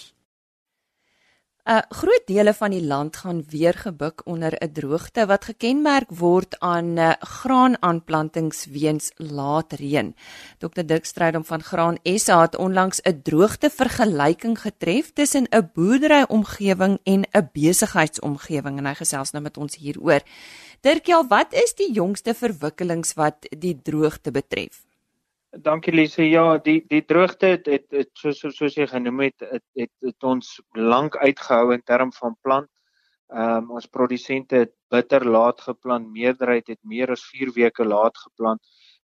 'n 1.67 1.69
uh, 1.69 1.81
Groot 1.89 2.23
dele 2.27 2.53
van 2.53 2.71
die 2.71 2.83
land 2.83 3.17
gaan 3.19 3.41
weer 3.51 3.73
gebuk 3.75 4.21
onder 4.25 4.55
'n 4.55 4.71
droogte 4.71 5.25
wat 5.25 5.45
gekenmerk 5.45 6.09
word 6.09 6.59
aan 6.59 6.97
uh, 6.97 7.11
graanaanplantings 7.19 8.65
weens 8.65 9.11
laat 9.17 9.73
reën. 9.73 10.15
Dr 10.59 10.85
Dirk 10.85 11.05
Strydom 11.05 11.43
van 11.45 11.63
Graan 11.63 11.97
SA 12.03 12.41
het 12.41 12.55
onlangs 12.55 13.01
'n 13.03 13.19
droogte 13.21 13.69
vergelyking 13.69 14.59
getref 14.59 15.11
tussen 15.13 15.47
'n 15.51 15.69
boerdery 15.73 16.23
omgewing 16.29 16.99
en 17.03 17.21
'n 17.31 17.49
besigheidsomgewing 17.53 18.77
en 18.77 18.85
hy 18.85 18.93
gesels 18.93 19.31
nou 19.31 19.43
met 19.43 19.57
ons 19.57 19.75
hieroor. 19.75 20.21
Dirk, 20.81 21.05
ja, 21.05 21.27
wat 21.27 21.53
is 21.53 21.73
die 21.75 21.91
jongste 21.91 22.33
verwikkelings 22.33 23.13
wat 23.13 23.45
die 23.49 23.81
droogte 23.81 24.31
betref? 24.31 24.86
Dankie 25.63 25.93
Lise. 25.93 26.23
Ja, 26.29 26.57
die 26.61 26.81
die 26.89 27.03
droogte 27.05 27.47
het 27.55 27.67
het, 27.71 27.85
het 27.91 28.09
soos 28.19 28.41
soos 28.41 28.75
jy 28.77 28.85
genoem 28.89 29.23
het, 29.25 29.45
het, 29.51 29.63
het 29.79 29.91
het 30.05 30.25
ons 30.27 30.49
lank 30.77 31.17
uitgehou 31.17 31.73
in 31.73 31.83
term 31.83 32.11
van 32.13 32.35
plant. 32.41 32.69
Ehm 33.33 33.63
um, 33.63 33.71
ons 33.79 33.87
produsente 33.91 34.55
het 34.63 34.73
bitter 34.93 35.25
laat 35.25 35.61
geplant. 35.61 36.11
Meerderheid 36.13 36.67
het 36.67 36.79
meer 36.83 37.11
as 37.11 37.25
4 37.31 37.51
weke 37.55 37.85
laat 37.85 38.17
geplant. 38.17 38.61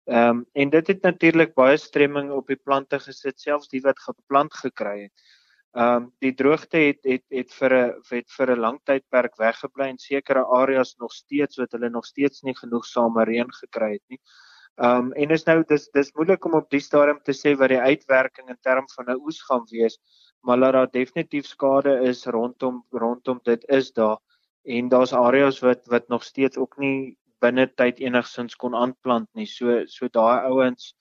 Ehm 0.05 0.41
um, 0.41 0.45
en 0.53 0.69
dit 0.75 0.87
het 0.93 1.01
natuurlik 1.07 1.55
baie 1.55 1.77
stremming 1.77 2.31
op 2.31 2.47
die 2.47 2.59
plante 2.59 2.99
gesit, 2.99 3.39
selfs 3.39 3.71
die 3.71 3.81
wat 3.87 3.99
geplant 3.99 4.53
gekry 4.53 4.97
het. 5.03 5.25
Ehm 5.71 6.03
um, 6.03 6.11
die 6.19 6.33
droogte 6.35 6.83
het 6.89 7.03
het 7.07 7.25
het 7.29 7.51
vir 7.61 7.77
'n 7.79 8.01
het 8.11 8.31
vir 8.37 8.55
'n 8.55 8.59
lang 8.59 8.79
tydperk 8.83 9.37
weggebly 9.37 9.89
in 9.89 9.97
sekere 9.97 10.45
areas 10.45 10.95
nog 10.99 11.13
steeds 11.13 11.57
wat 11.57 11.71
hulle 11.71 11.89
nog 11.89 12.05
steeds 12.05 12.41
nie 12.41 12.55
genoeg 12.55 12.85
same 12.85 13.23
reën 13.23 13.53
gekry 13.63 13.91
het 13.93 14.07
nie. 14.09 14.19
Ehm 14.19 14.50
um, 14.87 15.11
en 15.13 15.31
is 15.37 15.45
nou 15.45 15.61
dis 15.69 15.87
dis 15.93 16.11
moeilik 16.17 16.45
om 16.45 16.57
op 16.59 16.69
die 16.73 16.81
stadium 16.83 17.21
te 17.25 17.35
sê 17.37 17.53
wat 17.59 17.73
die 17.73 17.79
uitwerking 17.79 18.49
in 18.49 18.59
term 18.61 18.87
van 18.95 19.09
'n 19.13 19.21
oes 19.21 19.41
gaan 19.47 19.65
wees, 19.71 19.97
maar 20.41 20.59
dat 20.59 20.73
daar 20.73 20.91
definitief 20.91 21.45
skade 21.45 21.99
is 22.09 22.25
rondom 22.25 22.83
rondom 22.91 23.39
dit 23.43 23.65
is 23.69 23.91
daar 23.91 24.17
en 24.65 24.89
daar's 24.89 25.13
areas 25.13 25.59
wat 25.59 25.85
wat 25.87 26.09
nog 26.09 26.23
steeds 26.23 26.57
ook 26.57 26.77
nie 26.77 27.17
binne 27.41 27.67
tyd 27.67 27.99
enigsins 27.99 28.55
kon 28.55 28.75
aanplant 28.75 29.29
nie. 29.33 29.45
So 29.45 29.85
so 29.87 30.07
daai 30.07 30.45
ouens 30.49 30.93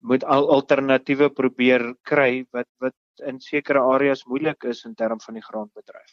moet 0.00 0.24
al 0.24 0.48
alternatiewe 0.48 1.30
probeer 1.30 1.94
kry 2.02 2.46
wat 2.52 2.68
wat 2.80 2.96
in 3.26 3.40
sekere 3.40 3.80
areas 3.80 4.24
moeilik 4.26 4.64
is 4.64 4.84
in 4.84 4.94
term 4.94 5.20
van 5.20 5.34
die 5.34 5.44
graanbedryf. 5.44 6.12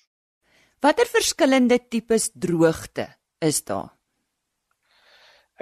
Watter 0.82 1.08
verskillende 1.10 1.80
tipes 1.90 2.32
droogte 2.34 3.08
is 3.42 3.64
daar? 3.64 3.97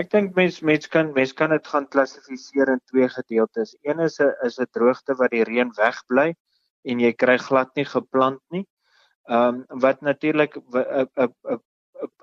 Ek 0.02 0.10
dink 0.12 0.34
mens 0.36 0.58
mens 0.68 0.90
kan 0.92 1.12
mens 1.16 1.32
kan 1.40 1.54
dit 1.56 1.68
gaan 1.72 1.86
klassifiseer 1.88 2.72
in 2.74 2.82
twee 2.92 3.08
gedeeltes. 3.12 3.76
Een 3.88 4.02
is 4.06 4.18
'n 4.20 4.34
is 4.48 4.58
'n 4.60 4.68
droogte 4.78 5.16
wat 5.22 5.32
die 5.32 5.44
reën 5.50 5.72
wegbly 5.78 6.34
en 6.84 7.00
jy 7.00 7.12
kry 7.14 7.38
glad 7.38 7.72
nie 7.76 7.86
geplant 7.86 8.42
nie. 8.52 8.66
Ehm 9.30 9.64
um, 9.70 9.80
wat 9.86 10.02
natuurlik 10.02 10.58
'n 10.58 10.84
'n 10.84 11.08
'n 11.24 11.60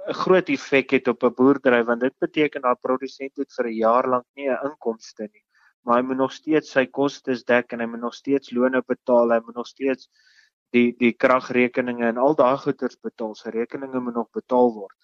'n 0.09 0.15
groot 0.25 0.49
effek 0.57 0.91
het 0.91 1.09
op 1.09 1.25
'n 1.25 1.35
boerdery 1.39 1.83
want 1.85 2.01
dit 2.01 2.17
beteken 2.19 2.63
dat 2.63 2.81
produsent 2.81 3.37
het 3.37 3.53
vir 3.57 3.67
'n 3.67 3.79
jaar 3.79 4.09
lank 4.09 4.27
nie 4.37 4.49
'n 4.51 4.65
inkomste 4.69 5.29
nie. 5.33 5.45
Maar 5.83 5.97
hy 5.97 6.03
moet 6.09 6.17
nog 6.17 6.33
steeds 6.33 6.71
sy 6.71 6.87
kostes 6.87 7.45
dek 7.45 7.73
en 7.73 7.81
hy 7.81 7.87
moet 7.87 8.01
nog 8.01 8.15
steeds 8.15 8.51
loone 8.51 8.83
betaal, 8.87 9.33
hy 9.33 9.41
moet 9.47 9.55
nog 9.55 9.67
steeds 9.67 10.09
die 10.73 10.93
die 10.99 11.13
kragrekeninge 11.13 12.07
en 12.07 12.19
al 12.19 12.35
daai 12.35 12.59
goederes 12.59 13.01
betaal. 13.01 13.35
Sy 13.35 13.49
rekeninge 13.49 14.01
moet 14.01 14.15
nog 14.15 14.31
betaal 14.31 14.73
word. 14.75 14.97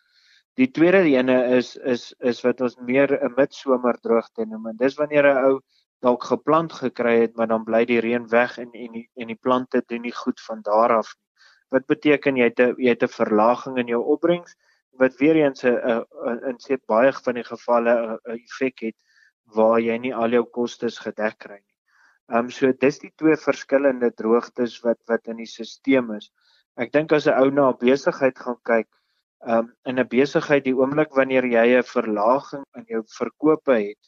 Die 0.59 0.67
tweede 0.75 1.05
ene 1.07 1.35
is 1.57 1.77
is 1.95 2.05
is 2.29 2.39
wat 2.43 2.61
ons 2.67 2.73
meer 2.87 3.13
'n 3.17 3.35
midsomerdroogte 3.37 4.47
noem 4.53 4.65
en 4.71 4.79
dis 4.81 4.97
wanneer 5.01 5.27
'n 5.33 5.45
ou 5.49 5.61
dalk 6.07 6.25
geplant 6.31 6.73
gekry 6.79 7.13
het 7.21 7.37
maar 7.37 7.47
dan 7.53 7.67
bly 7.69 7.85
die 7.91 8.01
reën 8.07 8.27
weg 8.33 8.57
en 8.63 8.73
en 8.73 8.97
die 8.97 9.05
en 9.23 9.31
die 9.33 9.39
plante 9.47 9.83
doen 9.93 10.03
nie 10.03 10.17
goed 10.23 10.43
van 10.49 10.65
daar 10.71 10.97
af 10.97 11.13
nie. 11.15 11.27
Wat 11.77 11.87
beteken 11.87 12.41
jy 12.43 12.51
het 12.51 12.61
'n 12.67 12.75
jy 12.87 12.91
het 12.97 13.07
'n 13.07 13.17
verlaging 13.21 13.79
in 13.79 13.95
jou 13.95 14.03
opbrengs 14.17 14.57
wat 14.99 15.15
weer 15.23 15.37
eens 15.45 15.65
'n 15.65 16.03
in 16.51 16.59
se 16.59 16.81
baie 16.87 17.13
van 17.13 17.35
die 17.35 17.49
gevalle 17.53 17.95
'n 17.95 18.19
effek 18.35 18.87
het 18.89 18.99
waar 19.55 19.81
jy 19.81 19.99
nie 19.99 20.15
al 20.15 20.31
jou 20.31 20.45
kostes 20.45 20.99
gedek 20.99 21.39
kry 21.39 21.61
nie. 21.63 21.77
Ehm 22.35 22.45
um, 22.45 22.51
so 22.51 22.73
dis 22.73 22.99
die 22.99 23.15
twee 23.17 23.37
verskillende 23.37 24.11
droogtes 24.11 24.81
wat 24.83 24.99
wat 25.07 25.29
in 25.29 25.37
die 25.37 25.47
stelsel 25.47 26.15
is. 26.17 26.33
Ek 26.77 26.93
dink 26.93 27.13
as 27.13 27.27
'n 27.29 27.39
ou 27.39 27.51
na 27.51 27.73
besigheid 27.73 28.39
gaan 28.39 28.59
kyk 28.65 28.89
um, 29.47 29.73
in 29.85 29.99
'n 29.99 30.09
besigheid 30.09 30.65
die 30.65 30.75
oomblik 30.75 31.15
wanneer 31.15 31.45
jy 31.45 31.79
'n 31.79 31.83
verlaging 31.83 32.65
in 32.77 32.85
jou 32.89 33.03
verkope 33.19 33.73
het, 33.73 33.99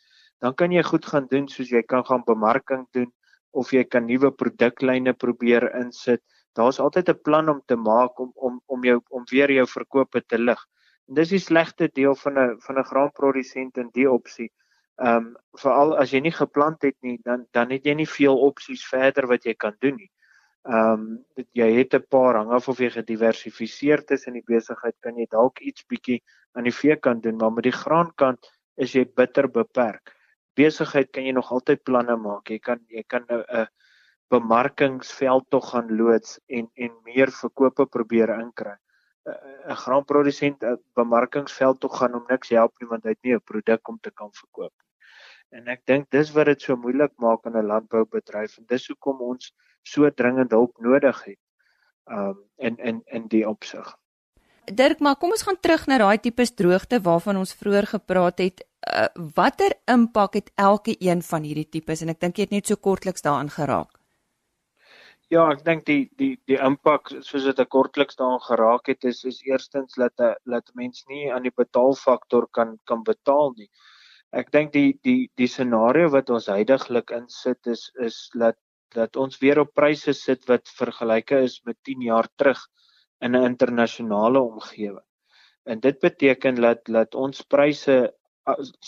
dan 0.41 0.55
kan 0.55 0.73
jy 0.73 0.83
goed 0.83 1.07
gaan 1.07 1.27
doen 1.31 1.49
soos 1.49 1.71
jy 1.71 1.83
kan 1.83 2.05
gaan 2.05 2.25
bemarking 2.27 2.87
doen 2.93 3.13
of 3.53 3.73
jy 3.73 3.85
kan 3.85 4.07
nuwe 4.07 4.31
produklyne 4.31 5.13
probeer 5.13 5.71
insit. 5.77 6.23
Daar's 6.55 6.81
altyd 6.81 7.09
'n 7.09 7.23
plan 7.23 7.49
om 7.49 7.63
te 7.67 7.77
maak 7.77 8.19
om 8.19 8.33
om 8.35 8.61
om 8.67 8.85
jou 8.85 9.01
om 9.09 9.25
weer 9.31 9.51
jou 9.51 9.67
verkope 9.67 10.23
te 10.27 10.39
lig. 10.39 10.67
En 11.09 11.15
dis 11.15 11.29
die 11.29 11.39
slegte 11.39 11.91
deel 11.93 12.15
van 12.15 12.39
'n 12.39 12.57
van 12.61 12.79
'n 12.79 12.85
graanprodusent 12.91 13.77
in 13.77 13.91
die 13.93 14.11
opsie. 14.11 14.51
Ehm 15.01 15.17
um, 15.17 15.37
veral 15.59 15.97
as 15.97 16.11
jy 16.11 16.21
nie 16.21 16.33
geplant 16.33 16.83
het 16.83 16.97
nie, 17.03 17.19
dan 17.25 17.47
dan 17.53 17.71
het 17.71 17.85
jy 17.85 17.95
nie 17.95 18.09
veel 18.09 18.37
opsies 18.39 18.85
verder 18.89 19.27
wat 19.27 19.45
jy 19.45 19.55
kan 19.55 19.77
doen 19.81 19.97
nie. 19.97 20.11
Ehm 20.69 20.93
um, 20.93 21.05
jy 21.57 21.67
het 21.73 21.95
'n 21.95 22.05
paar 22.15 22.37
hang 22.37 22.51
af 22.53 22.69
of 22.69 22.81
jy 22.81 22.91
gediversifiseer 22.93 24.05
tussen 24.05 24.35
die 24.37 24.45
besigheid 24.45 24.97
kan 25.01 25.17
jy 25.17 25.27
dalk 25.31 25.61
iets 25.61 25.87
bietjie 25.89 26.21
aan 26.53 26.65
die 26.65 26.75
veekant 26.83 27.23
doen, 27.23 27.37
maar 27.37 27.53
met 27.53 27.65
die 27.65 27.73
graankant 27.73 28.51
is 28.77 28.93
jy 28.93 29.05
bitter 29.21 29.49
beperk. 29.49 30.13
Besigheid 30.57 31.11
kan 31.13 31.25
jy 31.25 31.33
nog 31.33 31.51
altyd 31.53 31.83
planne 31.85 32.17
maak. 32.17 32.51
Jy 32.51 32.59
kan 32.59 32.85
jy 32.89 33.03
kan 33.09 33.25
nou 33.29 33.41
'n 33.49 33.67
bemarkingsveld 34.31 35.51
tog 35.51 35.71
gaan 35.71 35.97
loods 35.97 36.39
en 36.47 36.69
en 36.75 36.93
meer 37.05 37.31
verkope 37.41 37.87
probeer 37.87 38.29
inkry. 38.41 38.77
'n 39.27 39.81
Graanprodusent 39.85 40.63
'n 40.63 40.79
bemarkingsveld 40.95 41.81
tog 41.81 41.99
gaan 41.99 42.13
hom 42.13 42.27
niks 42.29 42.51
help 42.51 42.73
nie 42.81 42.89
want 42.93 43.05
hy 43.05 43.11
het 43.17 43.23
nie 43.25 43.35
'n 43.35 43.49
produk 43.53 43.89
om 43.89 43.99
te 43.99 44.11
kan 44.11 44.31
verkoop 44.43 44.73
nie. 44.73 44.90
En 45.51 45.67
ek 45.69 45.83
dink 45.87 46.11
dis 46.15 46.31
wat 46.37 46.47
dit 46.47 46.63
so 46.63 46.77
moeilik 46.77 47.13
maak 47.19 47.47
in 47.47 47.57
'n 47.59 47.67
landboubedryf 47.67 48.59
en 48.59 48.67
dis 48.67 48.87
hoekom 48.89 49.21
ons 49.21 49.53
so 49.83 50.11
dringend 50.11 50.51
hulp 50.51 50.79
nodig 50.79 51.25
het. 51.25 51.41
Um 52.07 52.45
in 52.59 52.77
in 52.79 53.03
in 53.07 53.29
die 53.29 53.49
opsig. 53.49 53.97
Dirk, 54.65 55.01
maar 55.01 55.17
kom 55.17 55.31
ons 55.31 55.43
gaan 55.43 55.61
terug 55.61 55.87
na 55.87 55.99
daai 55.99 56.19
tipes 56.19 56.55
droogte 56.55 57.01
waarvan 57.03 57.37
ons 57.37 57.55
vroeër 57.55 57.87
gepraat 57.87 58.39
het. 58.39 58.61
Uh, 58.81 59.07
watter 59.35 59.73
impak 59.87 60.35
het 60.35 60.53
elke 60.55 60.95
een 60.99 61.23
van 61.23 61.43
hierdie 61.43 61.69
tipes 61.69 62.03
en 62.03 62.09
ek 62.09 62.21
dink 62.21 62.37
jy 62.37 62.47
het 62.47 62.55
net 62.55 62.67
so 62.67 62.77
kortliks 62.77 63.23
daaraan 63.23 63.51
geraak. 63.51 63.99
Ja, 65.31 65.45
ek 65.51 65.65
dink 65.65 65.85
die 65.87 66.11
die 66.19 66.33
die 66.51 66.59
impak 66.59 67.11
soos 67.27 67.45
dit 67.45 67.59
'n 67.59 67.67
kortliks 67.67 68.17
daaraan 68.17 68.43
geraak 68.47 68.87
het 68.87 69.05
is 69.05 69.25
is 69.25 69.43
eerstens 69.43 69.95
dat 69.95 70.15
'n 70.21 70.35
dat 70.45 70.71
mens 70.75 71.05
nie 71.09 71.33
aan 71.33 71.43
die 71.43 71.57
betaalfaktor 71.63 72.49
kan 72.51 72.79
kan 72.85 73.03
betaal 73.03 73.53
nie. 73.57 73.71
Ek 74.33 74.51
dink 74.55 74.73
die 74.73 74.99
die 75.03 75.31
die 75.37 75.49
scenario 75.51 76.11
wat 76.15 76.31
ons 76.31 76.47
heidaglik 76.47 77.11
insit 77.17 77.67
is 77.67 77.91
is 78.09 78.19
dat 78.35 78.57
dat 78.95 79.17
ons 79.17 79.39
weer 79.43 79.61
op 79.63 79.75
pryse 79.75 80.13
sit 80.19 80.47
wat 80.51 80.71
vergelyke 80.79 81.41
is 81.47 81.61
met 81.67 81.79
10 81.89 82.07
jaar 82.07 82.29
terug 82.37 82.61
in 83.21 83.37
'n 83.37 83.45
internasionale 83.49 84.41
omgewing. 84.41 85.07
En 85.67 85.81
dit 85.81 85.99
beteken 86.01 86.55
dat 86.55 86.85
dat 86.85 87.15
ons 87.15 87.43
pryse 87.43 87.97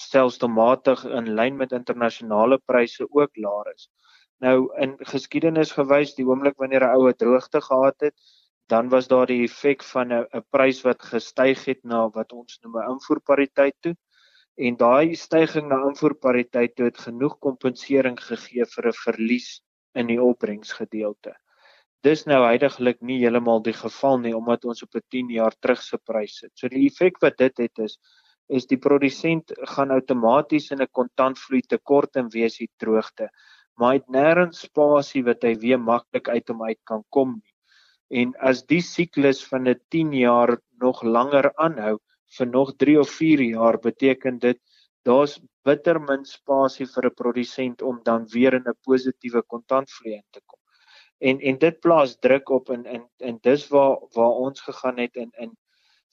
stelselmatig 0.04 1.04
in 1.04 1.34
lyn 1.34 1.56
met 1.56 1.72
internasionale 1.72 2.58
pryse 2.58 3.06
ook 3.10 3.36
laer 3.36 3.72
is. 3.74 3.88
Nou 4.40 4.56
in 4.82 4.96
geskiedenis 4.98 5.74
gewys 5.78 6.14
die 6.14 6.26
oomblik 6.26 6.56
wanneer 6.58 6.86
'n 6.86 6.96
oue 6.96 7.14
droogte 7.14 7.60
gehad 7.60 8.00
het, 8.00 8.14
dan 8.68 8.88
was 8.88 9.08
daar 9.08 9.26
die 9.26 9.42
effek 9.44 9.82
van 9.82 10.12
'n 10.12 10.44
prys 10.50 10.82
wat 10.82 11.02
gestyg 11.02 11.64
het 11.64 11.84
na 11.84 12.08
wat 12.08 12.32
ons 12.32 12.58
noem 12.62 12.78
'n 12.78 12.90
invoerpariteit 12.94 13.76
toe. 13.80 13.94
En 14.56 14.76
daai 14.76 15.16
stygings 15.16 15.68
na 15.68 15.78
invoerpariteit 15.88 16.74
toe 16.76 16.90
het 16.90 16.98
genoeg 17.00 17.38
kompensering 17.40 18.18
gegee 18.20 18.64
vir 18.74 18.88
'n 18.88 18.98
verlies 19.04 19.62
in 19.94 20.06
die 20.06 20.20
opbrengsgedeelte. 20.20 21.32
Dis 22.02 22.26
nou 22.26 22.42
heidaglik 22.44 23.00
nie 23.00 23.18
heeltemal 23.22 23.62
die 23.62 23.72
geval 23.72 24.18
nie 24.18 24.34
omdat 24.36 24.64
ons 24.64 24.82
op 24.82 24.94
'n 24.94 25.06
10 25.08 25.30
jaar 25.30 25.54
terug 25.60 25.82
se 25.82 25.98
prys 25.98 26.38
sit. 26.38 26.52
So 26.54 26.68
die 26.68 26.86
effek 26.86 27.20
wat 27.22 27.38
dit 27.38 27.58
het 27.58 27.78
is 27.78 27.98
is 28.48 28.66
die 28.66 28.76
produsent 28.76 29.52
gaan 29.74 29.90
outomaties 29.90 30.70
in 30.70 30.82
'n 30.82 30.92
kontantvloei 30.92 31.62
tekort 31.62 32.16
en 32.16 32.28
wees 32.28 32.58
hy 32.58 32.66
droogte. 32.76 33.28
Maar 33.78 33.92
hy 33.92 33.98
het 33.98 34.08
nêrens 34.08 34.60
spasie 34.68 35.22
wat 35.24 35.42
hy 35.42 35.54
weer 35.54 35.78
maklik 35.78 36.28
uit 36.28 36.48
hom 36.48 36.62
uit 36.62 36.80
kan 36.84 37.04
kom 37.08 37.40
nie. 37.40 37.54
En 38.20 38.34
as 38.40 38.62
die 38.66 38.82
siklus 38.82 39.44
van 39.48 39.68
'n 39.68 39.80
10 39.88 40.12
jaar 40.12 40.58
nog 40.80 41.02
langer 41.02 41.52
aanhou 41.56 41.98
vir 42.38 42.48
nog 42.50 42.74
3 42.84 42.98
of 43.00 43.10
4 43.20 43.42
jaar 43.46 43.78
beteken 43.78 44.38
dit 44.38 44.60
daar's 45.08 45.38
bitter 45.64 46.00
min 46.00 46.24
spasie 46.24 46.86
vir 46.94 47.06
'n 47.08 47.18
produsent 47.22 47.82
om 47.82 48.00
dan 48.04 48.26
weer 48.34 48.54
in 48.54 48.68
'n 48.68 48.78
positiewe 48.88 49.42
kontantvloei 49.54 50.14
in 50.14 50.28
te 50.30 50.40
kom 50.46 50.60
en 51.30 51.40
en 51.40 51.58
dit 51.58 51.80
plaas 51.80 52.16
druk 52.26 52.50
op 52.50 52.70
en 52.70 52.86
en 52.86 53.04
en 53.30 53.38
dis 53.42 53.68
waar 53.68 53.96
waar 54.16 54.40
ons 54.46 54.60
gegaan 54.60 54.98
het 54.98 55.16
en 55.16 55.30
in 55.46 55.56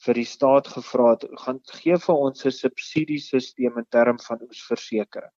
vir 0.05 0.13
die 0.13 0.29
staat 0.35 0.67
gevra 0.67 1.09
het 1.11 1.25
gaan 1.45 1.59
gee 1.81 1.97
vir 2.07 2.15
ons 2.15 2.45
'n 2.45 2.51
subsidiesisteem 2.51 3.77
in 3.77 3.89
term 3.89 4.19
van 4.27 4.47
oesversekering 4.49 5.35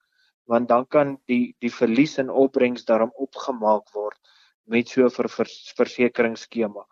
want 0.50 0.68
dan 0.68 0.86
kan 0.88 1.18
die 1.26 1.56
die 1.60 1.74
verlies 1.82 2.18
in 2.18 2.30
opbrengs 2.30 2.86
daarom 2.86 3.12
opgemaak 3.16 3.94
word 3.94 4.20
met 4.70 4.90
so 4.90 5.06
'n 5.06 5.10
ver, 5.10 5.30
ver, 5.30 5.50
versekeringsskema. 5.78 6.86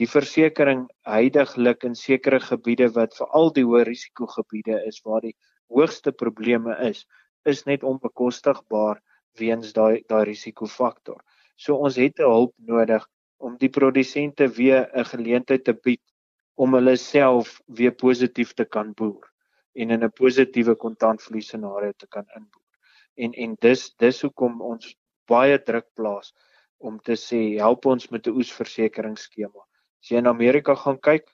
Die 0.00 0.08
versekering 0.08 0.86
heidaglik 1.04 1.84
in 1.84 1.94
sekere 1.94 2.40
gebiede 2.40 2.88
wat 2.96 3.16
veral 3.18 3.50
die 3.52 3.64
hoë 3.68 3.84
risikogebiede 3.88 4.78
is 4.88 5.02
waar 5.04 5.20
die 5.20 5.34
hoogste 5.68 6.12
probleme 6.12 6.76
is, 6.88 7.04
is 7.44 7.66
net 7.66 7.84
onbekostigbaar 7.84 9.02
weens 9.40 9.72
daai 9.76 10.02
daai 10.08 10.24
risikofaktor. 10.28 11.20
So 11.56 11.76
ons 11.76 11.96
het 11.96 12.20
'n 12.20 12.30
hulp 12.34 12.54
nodig 12.58 13.04
om 13.38 13.56
die 13.58 13.68
produsente 13.68 14.48
weer 14.58 14.88
'n 14.94 15.04
geleentheid 15.04 15.64
te 15.64 15.74
bied 15.74 16.02
om 16.56 16.74
hulle 16.74 16.96
self 16.96 17.60
weer 17.66 17.92
positief 17.92 18.54
te 18.54 18.64
kan 18.64 18.94
boer 18.94 19.28
en 19.74 19.90
in 19.90 20.04
'n 20.04 20.16
positiewe 20.22 20.74
kontantvloei 20.74 21.42
scenario 21.42 21.92
te 21.92 22.06
kan 22.06 22.26
inboer. 22.36 22.72
En 23.16 23.32
en 23.32 23.56
dis 23.60 23.94
dis 23.98 24.22
hoekom 24.22 24.60
ons 24.60 24.96
baie 25.28 25.58
druk 25.58 25.88
plaas 25.94 26.32
om 26.78 26.98
te 26.98 27.16
sê 27.16 27.58
help 27.58 27.86
ons 27.86 28.08
met 28.10 28.26
'n 28.26 28.36
oesversekeringsskema. 28.40 29.62
As 30.02 30.10
jy 30.10 30.18
in 30.18 30.26
Amerika 30.26 30.74
gaan 30.74 30.98
kyk, 30.98 31.28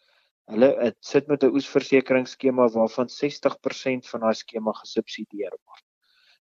hulle 0.53 0.95
sit 1.01 1.29
met 1.29 1.45
'n 1.45 1.55
oesversekeringsskema 1.57 2.69
waarvan 2.77 3.09
60% 3.09 4.09
van 4.13 4.21
daai 4.21 4.35
skema 4.35 4.73
gesubsidieer 4.81 5.55
word. 5.67 5.85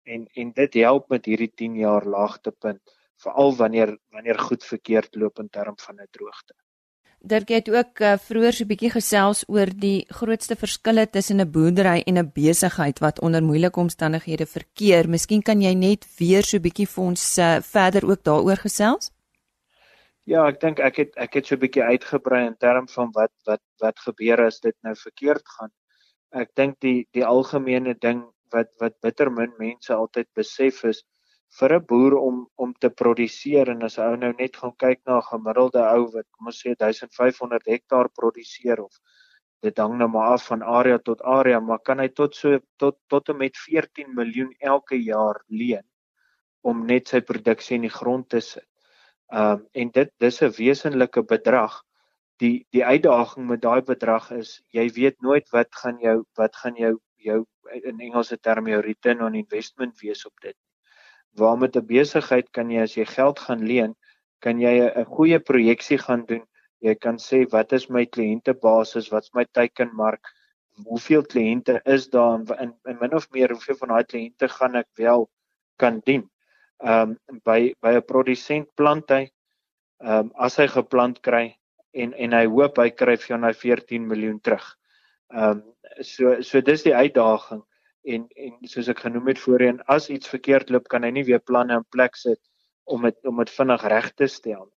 En 0.03 0.27
en 0.35 0.51
dit 0.51 0.73
help 0.83 1.09
met 1.09 1.25
hierdie 1.25 1.51
10 1.55 1.75
jaar 1.75 2.05
laagtepunt 2.05 2.81
veral 3.23 3.55
wanneer 3.55 3.97
wanneer 4.11 4.39
goed 4.39 4.63
verkeerd 4.63 5.15
loop 5.15 5.39
in 5.39 5.49
term 5.49 5.75
van 5.77 5.95
'n 5.95 6.07
droogte. 6.11 6.53
Dirk 7.21 7.49
het 7.49 7.69
ook 7.69 7.99
uh, 7.99 8.17
vroeër 8.17 8.53
so 8.53 8.63
'n 8.63 8.67
bietjie 8.67 8.91
gesels 8.91 9.43
oor 9.47 9.69
die 9.75 10.05
grootste 10.07 10.55
verskille 10.55 11.09
tussen 11.09 11.41
'n 11.41 11.51
boerdery 11.51 12.01
en 12.05 12.17
'n 12.17 12.31
besigheid 12.33 12.99
wat 12.99 13.19
onder 13.19 13.43
moeilike 13.43 13.79
omstandighede 13.79 14.45
verkeer. 14.45 15.09
Miskien 15.09 15.41
kan 15.41 15.61
jy 15.61 15.73
net 15.73 16.07
weer 16.17 16.43
so 16.43 16.57
'n 16.57 16.61
bietjie 16.61 16.87
vir 16.87 17.03
ons 17.03 17.37
uh, 17.37 17.61
verder 17.61 18.09
ook 18.09 18.23
daaroor 18.23 18.57
gesels? 18.57 19.11
Ja, 20.29 20.41
ek 20.45 20.59
dink 20.61 20.79
ek 20.85 20.97
het 21.01 21.15
ek 21.23 21.35
het 21.39 21.47
so 21.49 21.55
'n 21.55 21.61
bietjie 21.61 21.83
uitgebrei 21.91 22.39
in 22.47 22.55
term 22.63 22.87
van 22.95 23.07
wat 23.15 23.31
wat 23.47 23.61
wat 23.83 24.01
gebeur 24.07 24.41
as 24.45 24.59
dit 24.65 24.75
nou 24.87 24.93
verkeerd 25.03 25.47
gaan. 25.55 25.71
Ek 26.41 26.51
dink 26.59 26.75
die 26.85 27.07
die 27.17 27.23
algemene 27.25 27.95
ding 28.05 28.19
wat 28.55 28.69
wat 28.83 28.99
bitter 29.05 29.31
min 29.37 29.55
mense 29.61 29.93
altyd 29.95 30.29
besef 30.41 30.83
is 30.91 31.01
vir 31.59 31.73
'n 31.79 31.85
boer 31.93 32.17
om 32.19 32.37
om 32.65 32.75
te 32.85 32.91
produseer 33.01 33.73
en 33.73 33.81
as 33.89 33.97
'n 33.97 34.05
ou 34.11 34.15
nou 34.25 34.31
net 34.43 34.61
gaan 34.61 34.75
kyk 34.85 35.01
na 35.05 35.17
'n 35.17 35.29
gemiddelde 35.31 35.81
ou 35.95 36.05
wat 36.13 36.27
kom 36.37 36.53
ons 36.53 36.61
sê 36.63 36.75
1500 36.77 37.65
hektaar 37.73 38.13
produseer 38.21 38.85
of 38.85 39.01
dit 39.65 39.77
hang 39.85 39.97
nou 39.97 40.09
maar 40.13 40.33
af 40.37 40.47
van 40.53 40.61
area 40.61 40.99
tot 41.09 41.21
area 41.37 41.59
maar 41.59 41.79
kan 41.79 41.99
hy 41.99 42.09
tot 42.21 42.35
so 42.35 42.59
tot 42.77 43.01
tot 43.07 43.29
en 43.29 43.37
met 43.37 43.57
14 43.57 44.13
miljoen 44.21 44.53
elke 44.59 45.03
jaar 45.11 45.41
leen 45.47 45.87
om 46.61 46.85
net 46.85 47.07
sy 47.07 47.21
produksie 47.21 47.75
in 47.81 47.89
die 47.89 47.97
grond 48.01 48.29
te 48.29 48.41
sit. 48.41 48.69
Um 49.31 49.67
en 49.73 49.91
dit 49.91 50.11
dis 50.19 50.41
'n 50.41 50.51
wesenlike 50.57 51.23
bedrag. 51.23 51.83
Die 52.39 52.65
die 52.71 52.85
uitdaging 52.85 53.47
met 53.47 53.61
daai 53.61 53.81
bedrag 53.81 54.31
is 54.31 54.61
jy 54.71 54.89
weet 54.89 55.21
nooit 55.21 55.49
wat 55.51 55.75
gaan 55.75 55.99
jou 55.99 56.23
wat 56.35 56.55
gaan 56.55 56.75
jou 56.75 56.97
jou 57.17 57.45
in 57.83 57.99
Engelse 57.99 58.37
terme 58.37 58.69
jou 58.69 58.81
return 58.81 59.21
on 59.21 59.35
investment 59.35 59.99
wees 60.01 60.25
op 60.25 60.33
dit 60.41 60.55
waar 61.39 61.57
met 61.57 61.75
'n 61.75 61.85
besigheid 61.85 62.47
kan 62.51 62.69
jy 62.69 62.81
as 62.81 62.95
jy 62.97 63.05
geld 63.05 63.39
gaan 63.39 63.63
leen, 63.71 63.95
kan 64.39 64.59
jy 64.59 64.75
'n 64.81 65.05
goeie 65.05 65.39
projeksie 65.39 65.97
gaan 65.97 66.25
doen. 66.25 66.45
Jy 66.79 66.95
kan 66.95 67.17
sê 67.17 67.45
wat 67.51 67.71
is 67.73 67.89
my 67.89 68.05
kliëntebasis, 68.05 69.11
wat's 69.11 69.33
my 69.33 69.45
teikenmark, 69.51 70.21
hoeveel 70.85 71.23
kliënte 71.23 71.81
is 71.85 72.09
daar 72.09 72.39
en 72.39 72.45
in, 72.63 72.73
in 72.85 72.97
min 73.01 73.13
of 73.13 73.29
meer 73.31 73.51
hoeveel 73.51 73.75
van 73.75 73.89
daai 73.89 74.03
kliënte 74.03 74.47
gaan 74.49 74.75
ek 74.75 74.87
wel 74.95 75.29
kan 75.77 76.01
dien. 76.05 76.29
Ehm 76.79 77.15
um, 77.27 77.39
by 77.43 77.73
by 77.83 77.95
'n 77.97 78.05
produsent 78.07 78.69
plant 78.75 79.09
hy 79.11 79.23
ehm 79.25 80.19
um, 80.19 80.31
as 80.39 80.55
hy 80.61 80.67
geplant 80.71 81.17
kry 81.21 81.57
en 81.91 82.13
en 82.13 82.35
hy 82.37 82.45
hoop 82.47 82.77
hy 82.79 82.89
kry 83.01 83.15
vir 83.17 83.33
jou 83.33 83.39
nou 83.39 83.51
14 83.53 84.05
miljoen 84.07 84.39
terug. 84.39 84.67
Ehm 85.33 85.59
um, 85.59 85.63
so 86.01 86.41
so 86.41 86.61
dis 86.61 86.85
die 86.87 86.95
uitdaging 86.95 87.63
en 88.15 88.27
en 88.45 88.69
soos 88.73 88.87
ek 88.89 89.03
genoem 89.03 89.27
het 89.33 89.43
voorheen 89.43 89.81
as 89.87 90.09
iets 90.09 90.31
verkeerd 90.31 90.69
loop 90.69 90.87
kan 90.87 91.03
hy 91.03 91.11
nie 91.11 91.25
weer 91.27 91.43
planne 91.51 91.81
in 91.81 91.85
plek 91.91 92.15
sit 92.15 92.39
om 92.85 93.03
dit 93.03 93.27
om 93.27 93.43
dit 93.43 93.51
vinnig 93.57 93.83
reg 93.95 94.11
te 94.15 94.27
stel. 94.27 94.71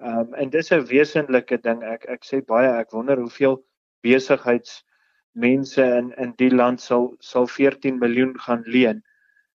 Ehm 0.00 0.18
um, 0.24 0.34
en 0.34 0.50
dis 0.50 0.72
'n 0.72 0.86
wesenlike 0.88 1.60
ding. 1.68 1.84
Ek 1.84 2.08
ek 2.08 2.24
sê 2.24 2.40
baie 2.40 2.72
ek 2.80 2.96
wonder 2.96 3.20
hoeveel 3.20 3.60
besigheidsmense 4.02 5.84
in 6.00 6.12
in 6.16 6.34
die 6.38 6.50
land 6.50 6.80
sal 6.80 7.12
sal 7.20 7.46
14 7.46 7.98
miljoen 7.98 8.38
gaan 8.38 8.64
leen 8.64 9.04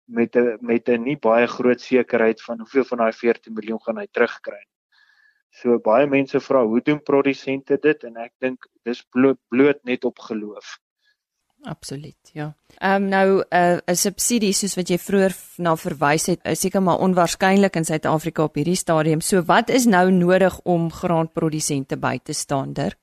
met 0.04 0.36
'n 0.36 0.58
met 0.60 0.88
'n 0.88 1.02
nie 1.02 1.16
baie 1.16 1.46
groot 1.46 1.80
sekerheid 1.80 2.42
van 2.42 2.58
hoeveel 2.58 2.84
van 2.84 2.98
daai 2.98 3.12
14 3.12 3.52
miljoen 3.52 3.82
gaan 3.82 3.98
hy 3.98 4.06
terugkry. 4.10 4.62
So 5.50 5.78
baie 5.78 6.06
mense 6.06 6.40
vra 6.40 6.64
hoe 6.64 6.80
doen 6.82 7.02
produsente 7.02 7.78
dit 7.80 8.04
en 8.04 8.16
ek 8.16 8.32
dink 8.38 8.66
dis 8.82 9.02
bloot, 9.02 9.38
bloot 9.48 9.84
net 9.84 10.04
op 10.04 10.18
geloof. 10.18 10.78
Absoluut, 11.64 12.30
ja. 12.32 12.56
Ehm 12.78 13.02
um, 13.02 13.08
nou 13.08 13.28
'n 13.40 13.56
uh, 13.56 13.78
'n 13.86 13.96
subsidie 13.96 14.52
soos 14.52 14.74
wat 14.74 14.88
jy 14.88 14.98
vroeër 14.98 15.34
na 15.56 15.76
verwys 15.76 16.26
het, 16.26 16.40
is 16.44 16.60
seker 16.60 16.82
maar 16.82 16.98
onwaarskynlik 16.98 17.76
in 17.76 17.84
Suid-Afrika 17.84 18.42
op 18.42 18.54
hierdie 18.54 18.76
stadium. 18.76 19.20
So 19.20 19.42
wat 19.42 19.68
is 19.68 19.84
nou 19.84 20.10
nodig 20.10 20.60
om 20.64 20.90
graanprodusente 20.90 21.96
by 21.96 22.18
te 22.22 22.32
staan, 22.32 22.72
Dirk? 22.72 22.98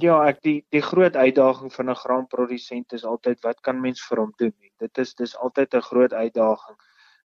Ja, 0.00 0.14
ek 0.24 0.38
die 0.40 0.54
die 0.72 0.80
groot 0.80 1.16
uitdaging 1.20 1.72
van 1.72 1.90
'n 1.90 2.00
graanprodusent 2.00 2.92
is 2.96 3.04
altyd 3.04 3.42
wat 3.44 3.60
kan 3.60 3.80
mens 3.80 4.00
vir 4.08 4.18
hom 4.18 4.32
doen? 4.38 4.54
Dit 4.80 4.98
is 4.98 5.14
dis 5.14 5.36
altyd 5.36 5.74
'n 5.74 5.82
groot 5.88 6.12
uitdaging 6.12 6.78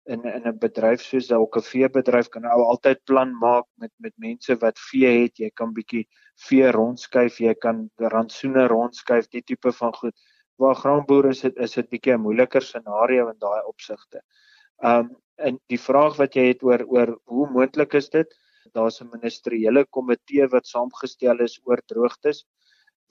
in 0.06 0.24
in 0.24 0.48
'n 0.48 0.58
bedryf 0.58 1.00
soos 1.00 1.28
dalk 1.28 1.56
'n 1.56 1.62
veebedryf 1.62 2.28
kan 2.28 2.44
ou 2.44 2.64
altyd 2.64 3.04
plan 3.04 3.34
maak 3.38 3.66
met 3.78 3.92
met 3.98 4.12
mense 4.18 4.56
wat 4.56 4.78
vee 4.78 5.22
het. 5.22 5.38
Jy 5.38 5.50
kan 5.54 5.72
bietjie 5.74 6.08
vee 6.48 6.70
rondskuif, 6.72 7.38
jy 7.40 7.54
kan 7.54 7.90
rantsoene 7.96 8.66
rondskuif, 8.66 9.28
die 9.28 9.42
tipe 9.42 9.72
van 9.72 9.94
goed. 9.94 10.14
waar 10.58 10.74
graanboere 10.74 11.28
is 11.28 11.40
dit 11.40 11.56
is 11.56 11.72
dit 11.74 11.88
bietjie 11.90 12.12
'n 12.14 12.20
moeiliker 12.20 12.62
scenario 12.62 13.28
in 13.28 13.38
daai 13.38 13.62
opsigte. 13.66 14.20
Um 14.82 15.16
en 15.38 15.60
die 15.68 15.78
vraag 15.80 16.16
wat 16.16 16.34
jy 16.34 16.46
het 16.48 16.62
oor 16.62 16.82
oor 16.86 17.18
hoe 17.24 17.50
moontlik 17.50 17.94
is 17.94 18.08
dit? 18.10 18.34
Daar's 18.72 19.00
'n 19.00 19.10
ministeriële 19.12 19.86
komitee 19.86 20.46
wat 20.48 20.66
saamgestel 20.66 21.40
is 21.40 21.60
oor 21.64 21.82
droogtes 21.86 22.44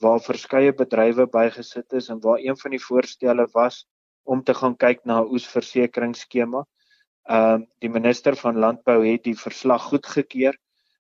waar 0.04 0.20
verskeie 0.20 0.72
bedrywe 0.76 1.26
bygesit 1.26 1.92
is 1.92 2.08
en 2.12 2.20
waar 2.20 2.38
een 2.38 2.56
van 2.56 2.70
die 2.70 2.82
voorstelle 2.82 3.46
was 3.52 3.86
om 4.22 4.42
te 4.42 4.54
gaan 4.54 4.76
kyk 4.76 5.04
na 5.04 5.20
'n 5.20 5.30
oesversekeringsskema. 5.32 6.64
Ehm 7.28 7.60
uh, 7.60 7.66
die 7.78 7.90
minister 7.90 8.36
van 8.36 8.58
landbou 8.64 8.98
het 9.06 9.24
die 9.24 9.38
verslag 9.38 9.82
goedgekeur. 9.92 10.58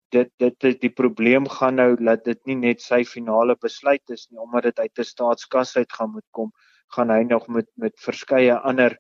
Dit 0.10 0.30
dit 0.38 0.82
die 0.82 0.94
probleem 1.02 1.48
gaan 1.50 1.76
nou 1.76 1.96
dat 2.04 2.24
dit 2.24 2.46
nie 2.46 2.56
net 2.56 2.82
sy 2.82 3.04
finale 3.04 3.56
besluit 3.56 4.10
is 4.10 4.28
nie 4.30 4.40
omdat 4.40 4.64
dit 4.64 4.80
uit 4.80 5.00
'n 5.00 5.04
staatskas 5.04 5.78
uit 5.78 5.94
gaan 5.94 6.12
moet 6.12 6.30
kom, 6.32 6.52
gaan 6.88 7.10
hy 7.10 7.24
nog 7.24 7.48
met 7.48 7.70
met 7.76 7.94
verskeie 8.00 8.56
ander 8.56 8.98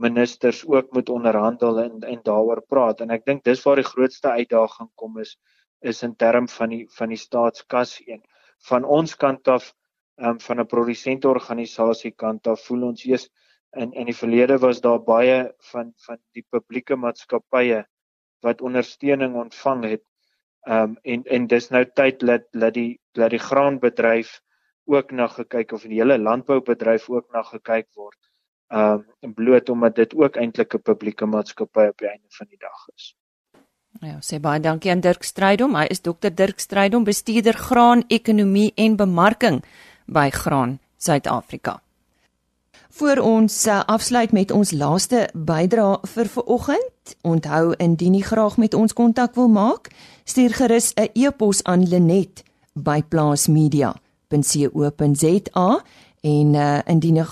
ministers 0.00 0.64
ook 0.66 0.92
moet 0.96 1.08
onderhandel 1.08 1.80
en 1.80 2.00
en 2.00 2.20
daaroor 2.22 2.62
praat. 2.68 3.00
En 3.00 3.10
ek 3.16 3.24
dink 3.28 3.44
dis 3.44 3.62
waar 3.66 3.80
die 3.80 3.88
grootste 3.88 4.30
uitdaging 4.30 4.90
kom 4.94 5.18
is 5.20 5.36
is 5.80 6.02
in 6.02 6.16
term 6.16 6.48
van 6.48 6.72
die 6.72 6.86
van 6.96 7.12
die 7.12 7.20
staatskas 7.20 7.98
een. 8.06 8.22
Van 8.68 8.84
ons 8.84 9.16
kant 9.16 9.48
af 9.48 9.72
um, 10.20 10.40
van 10.40 10.60
'n 10.60 10.66
produsenteorganisasie 10.66 12.12
kant 12.24 12.46
af 12.46 12.64
voel 12.68 12.82
ons 12.90 13.04
eers 13.04 13.28
in 13.76 13.92
in 13.92 14.06
die 14.10 14.16
verlede 14.16 14.58
was 14.58 14.80
daar 14.80 15.02
baie 15.02 15.52
van 15.72 15.92
van 16.06 16.18
die 16.32 16.44
publieke 16.50 16.96
maatskappye 16.96 17.84
wat 18.46 18.60
ondersteuning 18.60 19.36
ontvang 19.36 19.84
het 19.84 20.04
um, 20.68 20.96
en 21.02 21.24
en 21.24 21.46
dis 21.46 21.70
nou 21.70 21.84
tyd 21.84 22.20
dat 22.20 22.48
dat 22.52 22.74
die 22.74 23.00
dat 23.12 23.30
die 23.30 23.44
graanbedryf 23.50 24.40
ook 24.84 25.12
na 25.12 25.26
gekyk 25.26 25.72
of 25.72 25.82
die 25.82 26.00
hele 26.00 26.18
landboubedryf 26.18 27.08
ook 27.10 27.32
na 27.32 27.42
gekyk 27.42 27.88
word 27.94 28.29
um 28.70 29.34
bloot 29.34 29.68
omdat 29.68 29.94
dit 29.94 30.14
ook 30.14 30.36
eintlik 30.36 30.74
'n 30.74 30.82
publieke 30.82 31.26
maatskappy 31.26 31.86
op 31.90 31.98
die 31.98 32.08
einde 32.08 32.28
van 32.28 32.46
die 32.48 32.58
dag 32.58 32.88
is. 32.94 33.14
Ja, 34.00 34.18
sê 34.22 34.40
baie 34.40 34.60
dankie 34.60 34.90
aan 34.90 35.00
Dirk 35.00 35.22
Strydom. 35.22 35.74
Hy 35.74 35.86
is 35.90 36.00
dokter 36.00 36.34
Dirk 36.34 36.60
Strydom, 36.60 37.04
bestuurder 37.04 37.54
graan, 37.54 38.04
ekonomie 38.08 38.72
en 38.74 38.96
bemarking 38.96 39.64
by 40.06 40.30
Graan 40.30 40.78
Suid-Afrika. 40.96 41.82
Voor 42.90 43.16
ons 43.16 43.66
uh, 43.66 43.84
afsluit 43.86 44.32
met 44.32 44.50
ons 44.50 44.70
laaste 44.70 45.28
bydrae 45.34 45.98
vir 46.14 46.26
vanoggend, 46.26 47.16
onthou 47.22 47.74
indien 47.78 48.14
jy 48.14 48.22
graag 48.26 48.56
met 48.58 48.74
ons 48.74 48.92
kontak 48.92 49.34
wil 49.38 49.48
maak, 49.48 49.88
stuur 50.24 50.52
gerus 50.58 50.92
'n 50.94 51.08
e-pos 51.14 51.64
aan 51.64 51.88
Lenet 51.88 52.42
by 52.74 53.02
plaasmedia.co.za 53.02 55.82
en 56.20 56.54
uh, 56.54 56.78
indien 56.86 57.16
jy 57.16 57.24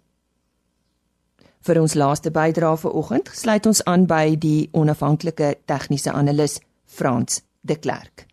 Vir 1.60 1.76
ons 1.76 1.94
laaste 1.94 2.30
bydrae 2.32 2.76
vanoggend 2.80 3.28
sluit 3.36 3.66
ons 3.68 3.82
aan 3.84 4.06
by 4.08 4.32
die 4.40 4.70
onafhanklike 4.72 5.58
tegniese 5.68 6.12
analis 6.12 6.56
Frans 6.88 7.42
de 7.60 7.76
Klerk. 7.76 8.24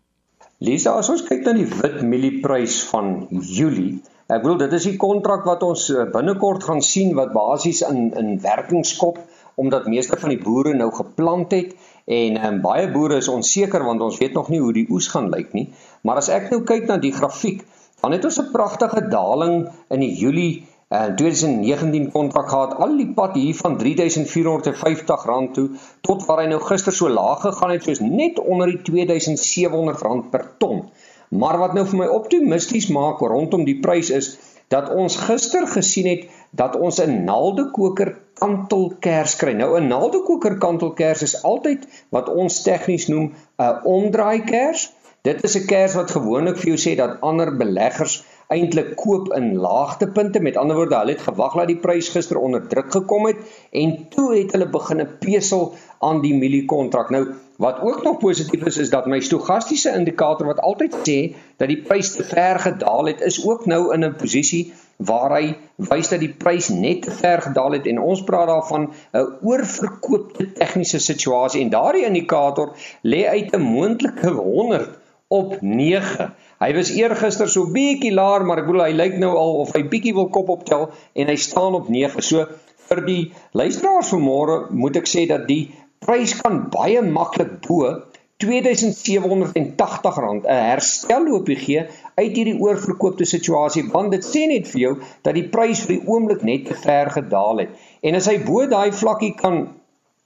Lisa, 0.64 0.96
as 0.98 1.10
ons 1.12 1.22
kyk 1.26 1.44
na 1.46 1.52
die 1.54 1.66
wit 1.68 2.00
mielieprys 2.02 2.80
van 2.90 3.28
Julie, 3.30 4.00
ek 4.32 4.46
wil 4.46 4.56
dit 4.60 4.72
is 4.78 4.86
die 4.88 4.96
kontrak 5.00 5.44
wat 5.46 5.62
ons 5.66 5.84
eh, 5.92 6.06
binnekort 6.12 6.64
gaan 6.66 6.80
sien 6.84 7.12
wat 7.18 7.34
basies 7.36 7.84
in 7.86 8.08
in 8.18 8.38
werking 8.42 8.86
skop 8.86 9.20
omdat 9.58 9.90
meeste 9.90 10.16
van 10.16 10.32
die 10.32 10.42
boere 10.42 10.72
nou 10.74 10.88
geplant 10.94 11.52
het 11.52 11.74
en 12.06 12.38
um, 12.46 12.60
baie 12.62 12.86
boere 12.92 13.18
is 13.20 13.28
onseker 13.28 13.84
want 13.84 14.02
ons 14.06 14.20
weet 14.22 14.36
nog 14.38 14.48
nie 14.52 14.62
hoe 14.62 14.72
die 14.72 14.86
oes 14.88 15.10
gaan 15.12 15.28
lyk 15.34 15.52
nie. 15.52 15.66
Maar 16.06 16.22
as 16.22 16.30
ek 16.32 16.48
nou 16.52 16.62
kyk 16.64 16.86
na 16.88 16.96
die 17.02 17.12
grafiek, 17.12 17.66
Dan 18.00 18.12
het 18.12 18.24
ons 18.24 18.40
'n 18.40 18.50
pragtige 18.52 19.08
daling 19.08 19.68
in 19.88 20.00
die 20.00 20.14
Julie 20.14 20.66
uh, 20.90 21.04
2019 21.14 22.10
kontrak 22.10 22.48
gehad. 22.48 22.76
Al 22.76 22.96
die 22.96 23.12
pad 23.14 23.34
hier 23.34 23.54
van 23.54 23.78
R3450 23.78 25.52
toe 25.52 25.68
tot 26.00 26.26
waar 26.26 26.42
hy 26.42 26.48
nou 26.48 26.60
gister 26.60 26.92
so 26.92 27.08
laag 27.08 27.40
gegaan 27.40 27.70
het 27.70 27.82
soos 27.82 28.00
net 28.00 28.38
onder 28.38 28.66
die 28.70 28.80
R2700 28.80 30.30
per 30.30 30.54
ton. 30.58 30.84
Maar 31.28 31.58
wat 31.58 31.74
nou 31.74 31.86
vir 31.86 31.98
my 31.98 32.06
optimisties 32.06 32.88
maak 32.88 33.20
rondom 33.20 33.64
die 33.64 33.80
prys 33.80 34.10
is 34.10 34.38
dat 34.72 34.90
ons 34.92 35.16
gister 35.16 35.66
gesien 35.68 36.06
het 36.08 36.24
dat 36.50 36.76
ons 36.76 37.00
'n 37.00 37.24
naaldekoker 37.24 38.16
kantelkers 38.34 39.36
kry. 39.36 39.52
Nou 39.52 39.80
'n 39.80 39.88
naaldekoker 39.88 40.58
kantelkers 40.58 41.22
is 41.22 41.42
altyd 41.42 41.86
wat 42.08 42.28
ons 42.28 42.62
tegnies 42.62 43.08
noem 43.08 43.32
'n 43.58 43.80
omdraaikers. 43.84 44.92
Dit 45.26 45.42
is 45.44 45.56
'n 45.58 45.66
kers 45.66 45.94
wat 45.94 46.10
gewoonlik 46.10 46.56
vir 46.56 46.68
jou 46.70 46.78
sê 46.78 46.96
dat 46.96 47.20
ander 47.20 47.56
beleggers 47.56 48.22
eintlik 48.48 48.94
koop 48.96 49.32
in 49.36 49.56
laagtepunte. 49.56 50.40
Met 50.40 50.56
ander 50.56 50.76
woorde, 50.76 50.96
hulle 50.96 51.16
het 51.16 51.26
gewag 51.26 51.56
dat 51.58 51.66
die 51.66 51.76
prys 51.76 52.08
gister 52.08 52.38
onder 52.38 52.66
druk 52.68 52.92
gekom 52.92 53.26
het 53.26 53.36
en 53.70 54.08
toe 54.08 54.28
het 54.36 54.52
hulle 54.52 54.68
begine 54.68 55.06
pesel 55.06 55.74
aan 55.98 56.22
die 56.22 56.34
mieliekontrak. 56.34 57.10
Nou, 57.10 57.34
wat 57.56 57.80
ook 57.80 58.02
nog 58.02 58.18
positief 58.18 58.64
is, 58.64 58.76
is 58.76 58.90
dat 58.90 59.06
my 59.06 59.20
stogastiese 59.20 59.90
indikator 59.90 60.46
wat 60.46 60.60
altyd 60.60 60.94
sê 61.02 61.18
dat 61.56 61.68
die 61.68 61.82
prys 61.82 62.12
te 62.14 62.24
ver 62.24 62.58
gedaal 62.58 63.10
het, 63.10 63.20
is 63.20 63.42
ook 63.46 63.66
nou 63.66 63.94
in 63.94 64.04
'n 64.04 64.14
posisie 64.16 64.72
waar 64.96 65.34
hy 65.36 65.56
wys 65.76 66.08
dat 66.08 66.20
die 66.20 66.32
prys 66.34 66.68
net 66.68 67.02
te 67.02 67.10
ver 67.10 67.42
gedaal 67.42 67.72
het 67.72 67.86
en 67.86 67.98
ons 67.98 68.22
praat 68.24 68.48
daarvan 68.48 68.88
'n 69.12 69.26
oorverkoopte 69.42 70.52
tegniese 70.52 70.98
situasie 70.98 71.60
en 71.62 71.70
daardie 71.70 72.06
indikator 72.06 72.72
lê 73.02 73.26
uit 73.26 73.52
'n 73.52 73.60
moontlike 73.60 74.30
100 74.30 75.07
op 75.28 75.58
9. 75.60 76.30
Hy 76.58 76.70
was 76.74 76.90
eergister 76.96 77.48
so 77.52 77.68
bietjie 77.72 78.14
laer, 78.16 78.44
maar 78.46 78.62
ek 78.62 78.68
bedoel 78.70 78.86
hy 78.86 78.94
lyk 78.96 79.18
nou 79.22 79.34
al 79.36 79.58
of 79.62 79.74
hy 79.76 79.84
bietjie 79.92 80.14
wil 80.16 80.30
kop 80.32 80.48
optel 80.54 80.88
en 81.14 81.28
hy 81.28 81.36
staan 81.38 81.76
op 81.78 81.90
9. 81.92 82.24
So 82.24 82.46
vir 82.88 83.04
die 83.04 83.22
luisteraars 83.52 84.12
vanmôre 84.14 84.56
moet 84.72 84.96
ek 85.02 85.10
sê 85.10 85.26
dat 85.28 85.44
die 85.50 85.68
prys 86.04 86.32
kan 86.40 86.70
baie 86.72 87.02
maklik 87.04 87.58
bo 87.66 87.92
R2780 88.38 90.18
'n 90.22 90.42
herstel 90.46 91.24
op 91.34 91.48
gee 91.50 91.80
uit 92.14 92.36
hierdie 92.36 92.60
oorverkoopte 92.62 93.26
situasie 93.26 93.84
want 93.90 94.12
dit 94.14 94.24
sê 94.24 94.46
net 94.46 94.68
vir 94.70 94.80
jou 94.80 94.94
dat 95.26 95.34
die 95.34 95.48
prys 95.56 95.80
vir 95.86 95.96
die 95.96 96.06
oomblik 96.06 96.42
net 96.46 96.66
te 96.66 96.74
ver 96.74 97.10
gedaal 97.10 97.56
het. 97.64 97.70
En 98.02 98.14
as 98.14 98.28
hy 98.30 98.38
bo 98.46 98.66
daai 98.66 98.92
vlakkie 98.92 99.34
kan 99.34 99.66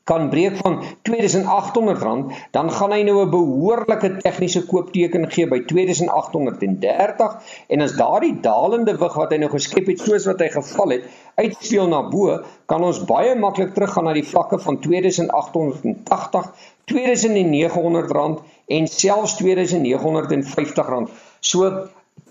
kan 0.05 0.29
breek 0.31 0.57
van 0.57 0.83
R2800, 0.83 2.33
dan 2.51 2.71
gaan 2.73 2.93
hy 2.93 3.03
nou 3.07 3.23
'n 3.23 3.31
behoorlike 3.31 4.17
tegniese 4.25 4.67
koopteken 4.67 5.31
gee 5.31 5.47
by 5.47 5.59
R2830 5.63 7.31
en 7.69 7.81
as 7.81 7.97
daardie 7.97 8.41
dalende 8.41 8.97
wig 8.99 9.15
wat 9.15 9.31
hy 9.31 9.39
nou 9.39 9.51
geskep 9.51 9.87
het 9.87 10.01
soos 10.01 10.27
wat 10.27 10.41
hy 10.41 10.49
geval 10.49 10.89
het, 10.97 11.03
uitspeel 11.37 11.89
na 11.89 12.03
bo, 12.09 12.43
kan 12.67 12.85
ons 12.85 13.05
baie 13.05 13.35
maklik 13.35 13.75
teruggaan 13.75 14.05
na 14.05 14.13
die 14.13 14.27
vlakke 14.27 14.59
van 14.59 14.77
R2880, 14.83 16.45
R2900 16.91 18.43
en 18.67 18.87
selfs 18.87 19.43
R2950. 19.43 21.11
So 21.41 21.89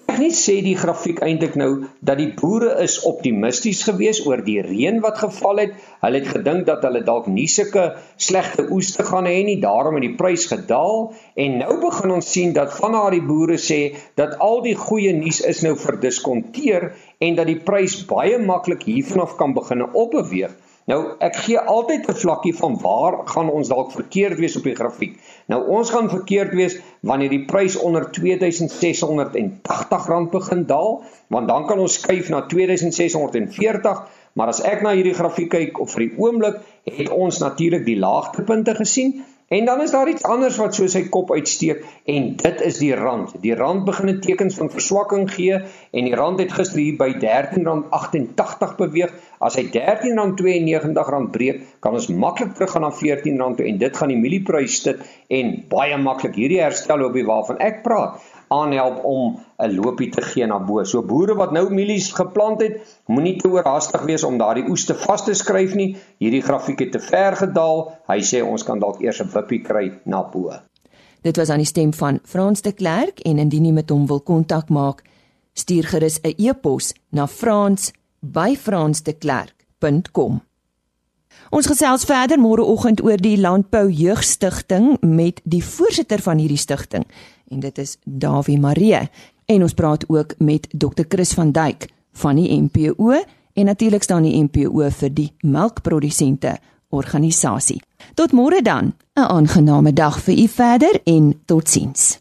Tegnies 0.10 0.40
sê 0.46 0.54
die 0.66 0.76
grafiek 0.78 1.20
eintlik 1.26 1.54
nou 1.60 1.70
dat 2.08 2.20
die 2.20 2.30
boere 2.38 2.72
is 2.84 2.98
optimisties 3.10 3.84
geweest 3.88 4.26
oor 4.30 4.42
die 4.46 4.60
reën 4.66 4.98
wat 5.04 5.20
geval 5.22 5.62
het. 5.64 5.76
Hulle 6.04 6.22
het 6.22 6.32
gedink 6.36 6.66
dat 6.70 6.84
hulle 6.88 7.04
dalk 7.08 7.30
nie 7.32 7.48
sulke 7.50 7.86
slegte 8.28 8.68
oes 8.76 8.92
te 8.98 9.06
gaan 9.08 9.30
hê 9.30 9.40
nie, 9.48 9.60
daarom 9.64 10.00
het 10.00 10.06
die 10.06 10.16
prys 10.20 10.48
gedaal 10.52 11.12
en 11.46 11.58
nou 11.64 11.78
begin 11.86 12.16
ons 12.18 12.32
sien 12.38 12.54
dat 12.58 12.74
van 12.80 12.98
daardie 12.98 13.24
boere 13.26 13.60
sê 13.62 13.80
dat 14.22 14.38
al 14.50 14.62
die 14.66 14.76
goeie 14.78 15.14
nuus 15.18 15.44
is 15.54 15.64
nou 15.66 15.74
verdiskonteer 15.86 16.92
en 17.22 17.38
dat 17.42 17.50
die 17.50 17.62
prys 17.72 18.02
baie 18.10 18.38
maklik 18.42 18.86
hiervanaf 18.90 19.38
kan 19.42 19.58
begine 19.58 19.90
opbeweeg. 19.94 20.54
Nou 20.90 21.02
ek 21.24 21.36
gee 21.46 21.60
altyd 21.72 22.08
'n 22.10 22.22
vlakkie 22.22 22.54
van 22.58 22.78
waar 22.82 23.22
gaan 23.34 23.50
ons 23.50 23.70
dalk 23.70 23.92
verkeerd 23.92 24.40
wees 24.40 24.58
op 24.58 24.64
die 24.66 24.76
grafiek. 24.76 25.20
Nou 25.48 25.68
ons 25.78 25.90
gaan 25.90 26.10
verkeerd 26.10 26.54
wees 26.54 26.80
wanneer 27.02 27.30
die 27.30 27.46
prys 27.46 27.80
onder 27.80 28.10
R2680 28.10 30.30
begin 30.32 30.66
daal, 30.66 31.04
want 31.28 31.48
dan 31.48 31.68
kan 31.68 31.80
ons 31.80 32.00
skuif 32.00 32.30
na 32.30 32.46
2640, 32.46 34.04
maar 34.34 34.48
as 34.48 34.62
ek 34.62 34.82
na 34.82 34.94
hierdie 34.94 35.18
grafiek 35.18 35.52
kyk 35.52 35.80
op 35.80 35.90
vir 35.90 36.00
die 36.06 36.18
oomblik, 36.18 36.56
het 36.86 37.10
ons 37.10 37.40
natuurlik 37.40 37.86
die 37.86 38.00
laagtepunte 38.00 38.76
gesien 38.76 39.24
En 39.52 39.66
dan 39.66 39.82
is 39.82 39.92
daar 39.92 40.10
iets 40.10 40.24
anders 40.24 40.58
wat 40.58 40.76
so 40.76 40.88
sy 40.88 41.02
kop 41.12 41.32
uitsteek 41.36 41.82
en 42.14 42.28
dit 42.40 42.62
is 42.64 42.78
die 42.80 42.94
rand. 42.96 43.34
Die 43.44 43.56
rand 43.60 43.84
begin 43.84 44.10
'n 44.10 44.22
tekens 44.24 44.56
van 44.56 44.70
verswakking 44.72 45.26
gee 45.34 45.58
en 45.92 46.08
die 46.08 46.16
rand 46.16 46.40
het 46.40 46.54
gister 46.56 46.80
hier 46.80 46.96
by 46.96 47.10
R13.88 47.20 48.78
beweeg. 48.78 49.12
As 49.42 49.56
hy 49.58 49.64
R13.92 49.74 51.32
breek, 51.34 51.64
kan 51.82 51.96
ons 51.98 52.08
maklik 52.14 52.54
teruggaan 52.54 52.86
na 52.86 52.92
R14 52.94 53.56
toe 53.58 53.66
en 53.66 53.80
dit 53.82 53.98
gaan 53.98 54.14
die 54.14 54.20
mielieprys 54.20 54.76
sit 54.84 55.02
en 55.34 55.56
baie 55.72 55.98
maklik 55.98 56.38
hierdie 56.38 56.62
herstel 56.62 57.08
op 57.08 57.18
die 57.18 57.26
waarvan 57.26 57.58
ek 57.58 57.82
praat 57.82 58.22
aanhelp 58.52 59.00
om 59.08 59.40
'n 59.58 59.76
loopie 59.76 60.12
te 60.12 60.22
gee 60.22 60.46
na 60.46 60.60
bo. 60.60 60.84
So 60.84 61.02
boere 61.02 61.36
wat 61.36 61.52
nou 61.52 61.70
mielies 61.70 62.12
geplant 62.14 62.62
het, 62.62 62.82
moenie 63.08 63.38
te 63.40 63.50
oorhaastig 63.50 64.04
wees 64.06 64.24
om 64.24 64.38
daardie 64.38 64.70
oes 64.70 64.86
te 64.86 64.94
vas 64.94 65.24
te 65.26 65.34
skryf 65.34 65.74
nie. 65.74 65.96
Hierdie 66.20 66.42
grafiek 66.42 66.80
het 66.80 66.92
te 66.92 67.00
ver 67.00 67.36
gedaal. 67.36 67.92
Hy 68.08 68.20
sê 68.20 68.44
ons 68.44 68.64
kan 68.64 68.80
dalk 68.80 69.02
eers 69.02 69.22
'n 69.22 69.32
wippie 69.34 69.64
kry 69.64 69.92
na 70.06 70.24
bo. 70.24 70.52
Dit 71.22 71.38
was 71.38 71.50
aan 71.50 71.62
die 71.62 71.66
stem 71.66 71.94
van 71.94 72.20
Frans 72.24 72.62
de 72.62 72.72
Klerk 72.74 73.20
en 73.20 73.38
indien 73.38 73.66
jy 73.66 73.72
met 73.72 73.90
hom 73.90 74.08
wil 74.08 74.20
kontak 74.20 74.70
maak, 74.70 75.04
stuur 75.54 75.84
gerus 75.84 76.20
'n 76.24 76.34
e-pos 76.38 76.94
na 77.12 77.28
frans@fransdeklerk.com. 78.22 80.42
Ons 81.50 81.68
gesels 81.68 82.04
verder 82.04 82.40
môreoggend 82.40 83.04
oor 83.04 83.18
die 83.18 83.40
Landbou 83.40 83.92
Jeugstigting 83.92 84.98
met 85.02 85.42
die 85.44 85.64
voorsitter 85.64 86.22
van 86.22 86.38
hierdie 86.38 86.58
stigting 86.58 87.06
en 87.52 87.60
dit 87.60 87.78
is 87.78 87.98
Dawie 88.04 88.60
Maree 88.60 89.10
en 89.46 89.62
ons 89.62 89.74
praat 89.74 90.10
ook 90.10 90.36
met 90.40 90.68
Dr 90.72 91.04
Chris 91.08 91.34
van 91.34 91.52
Dyk 91.52 91.90
van 92.12 92.36
die 92.36 92.62
MPO 92.62 93.24
en 93.54 93.66
natuurlik 93.66 94.04
staan 94.04 94.24
die 94.24 94.44
MPO 94.44 94.90
vir 94.90 95.14
die 95.14 95.34
melkprodusente 95.42 96.58
organisasie. 96.90 97.82
Tot 98.14 98.32
môre 98.32 98.62
dan. 98.62 98.94
'n 99.16 99.20
Aangename 99.20 99.94
dag 99.94 100.20
vir 100.20 100.38
u 100.38 100.48
verder 100.48 101.02
en 101.04 101.42
totsiens. 101.46 102.21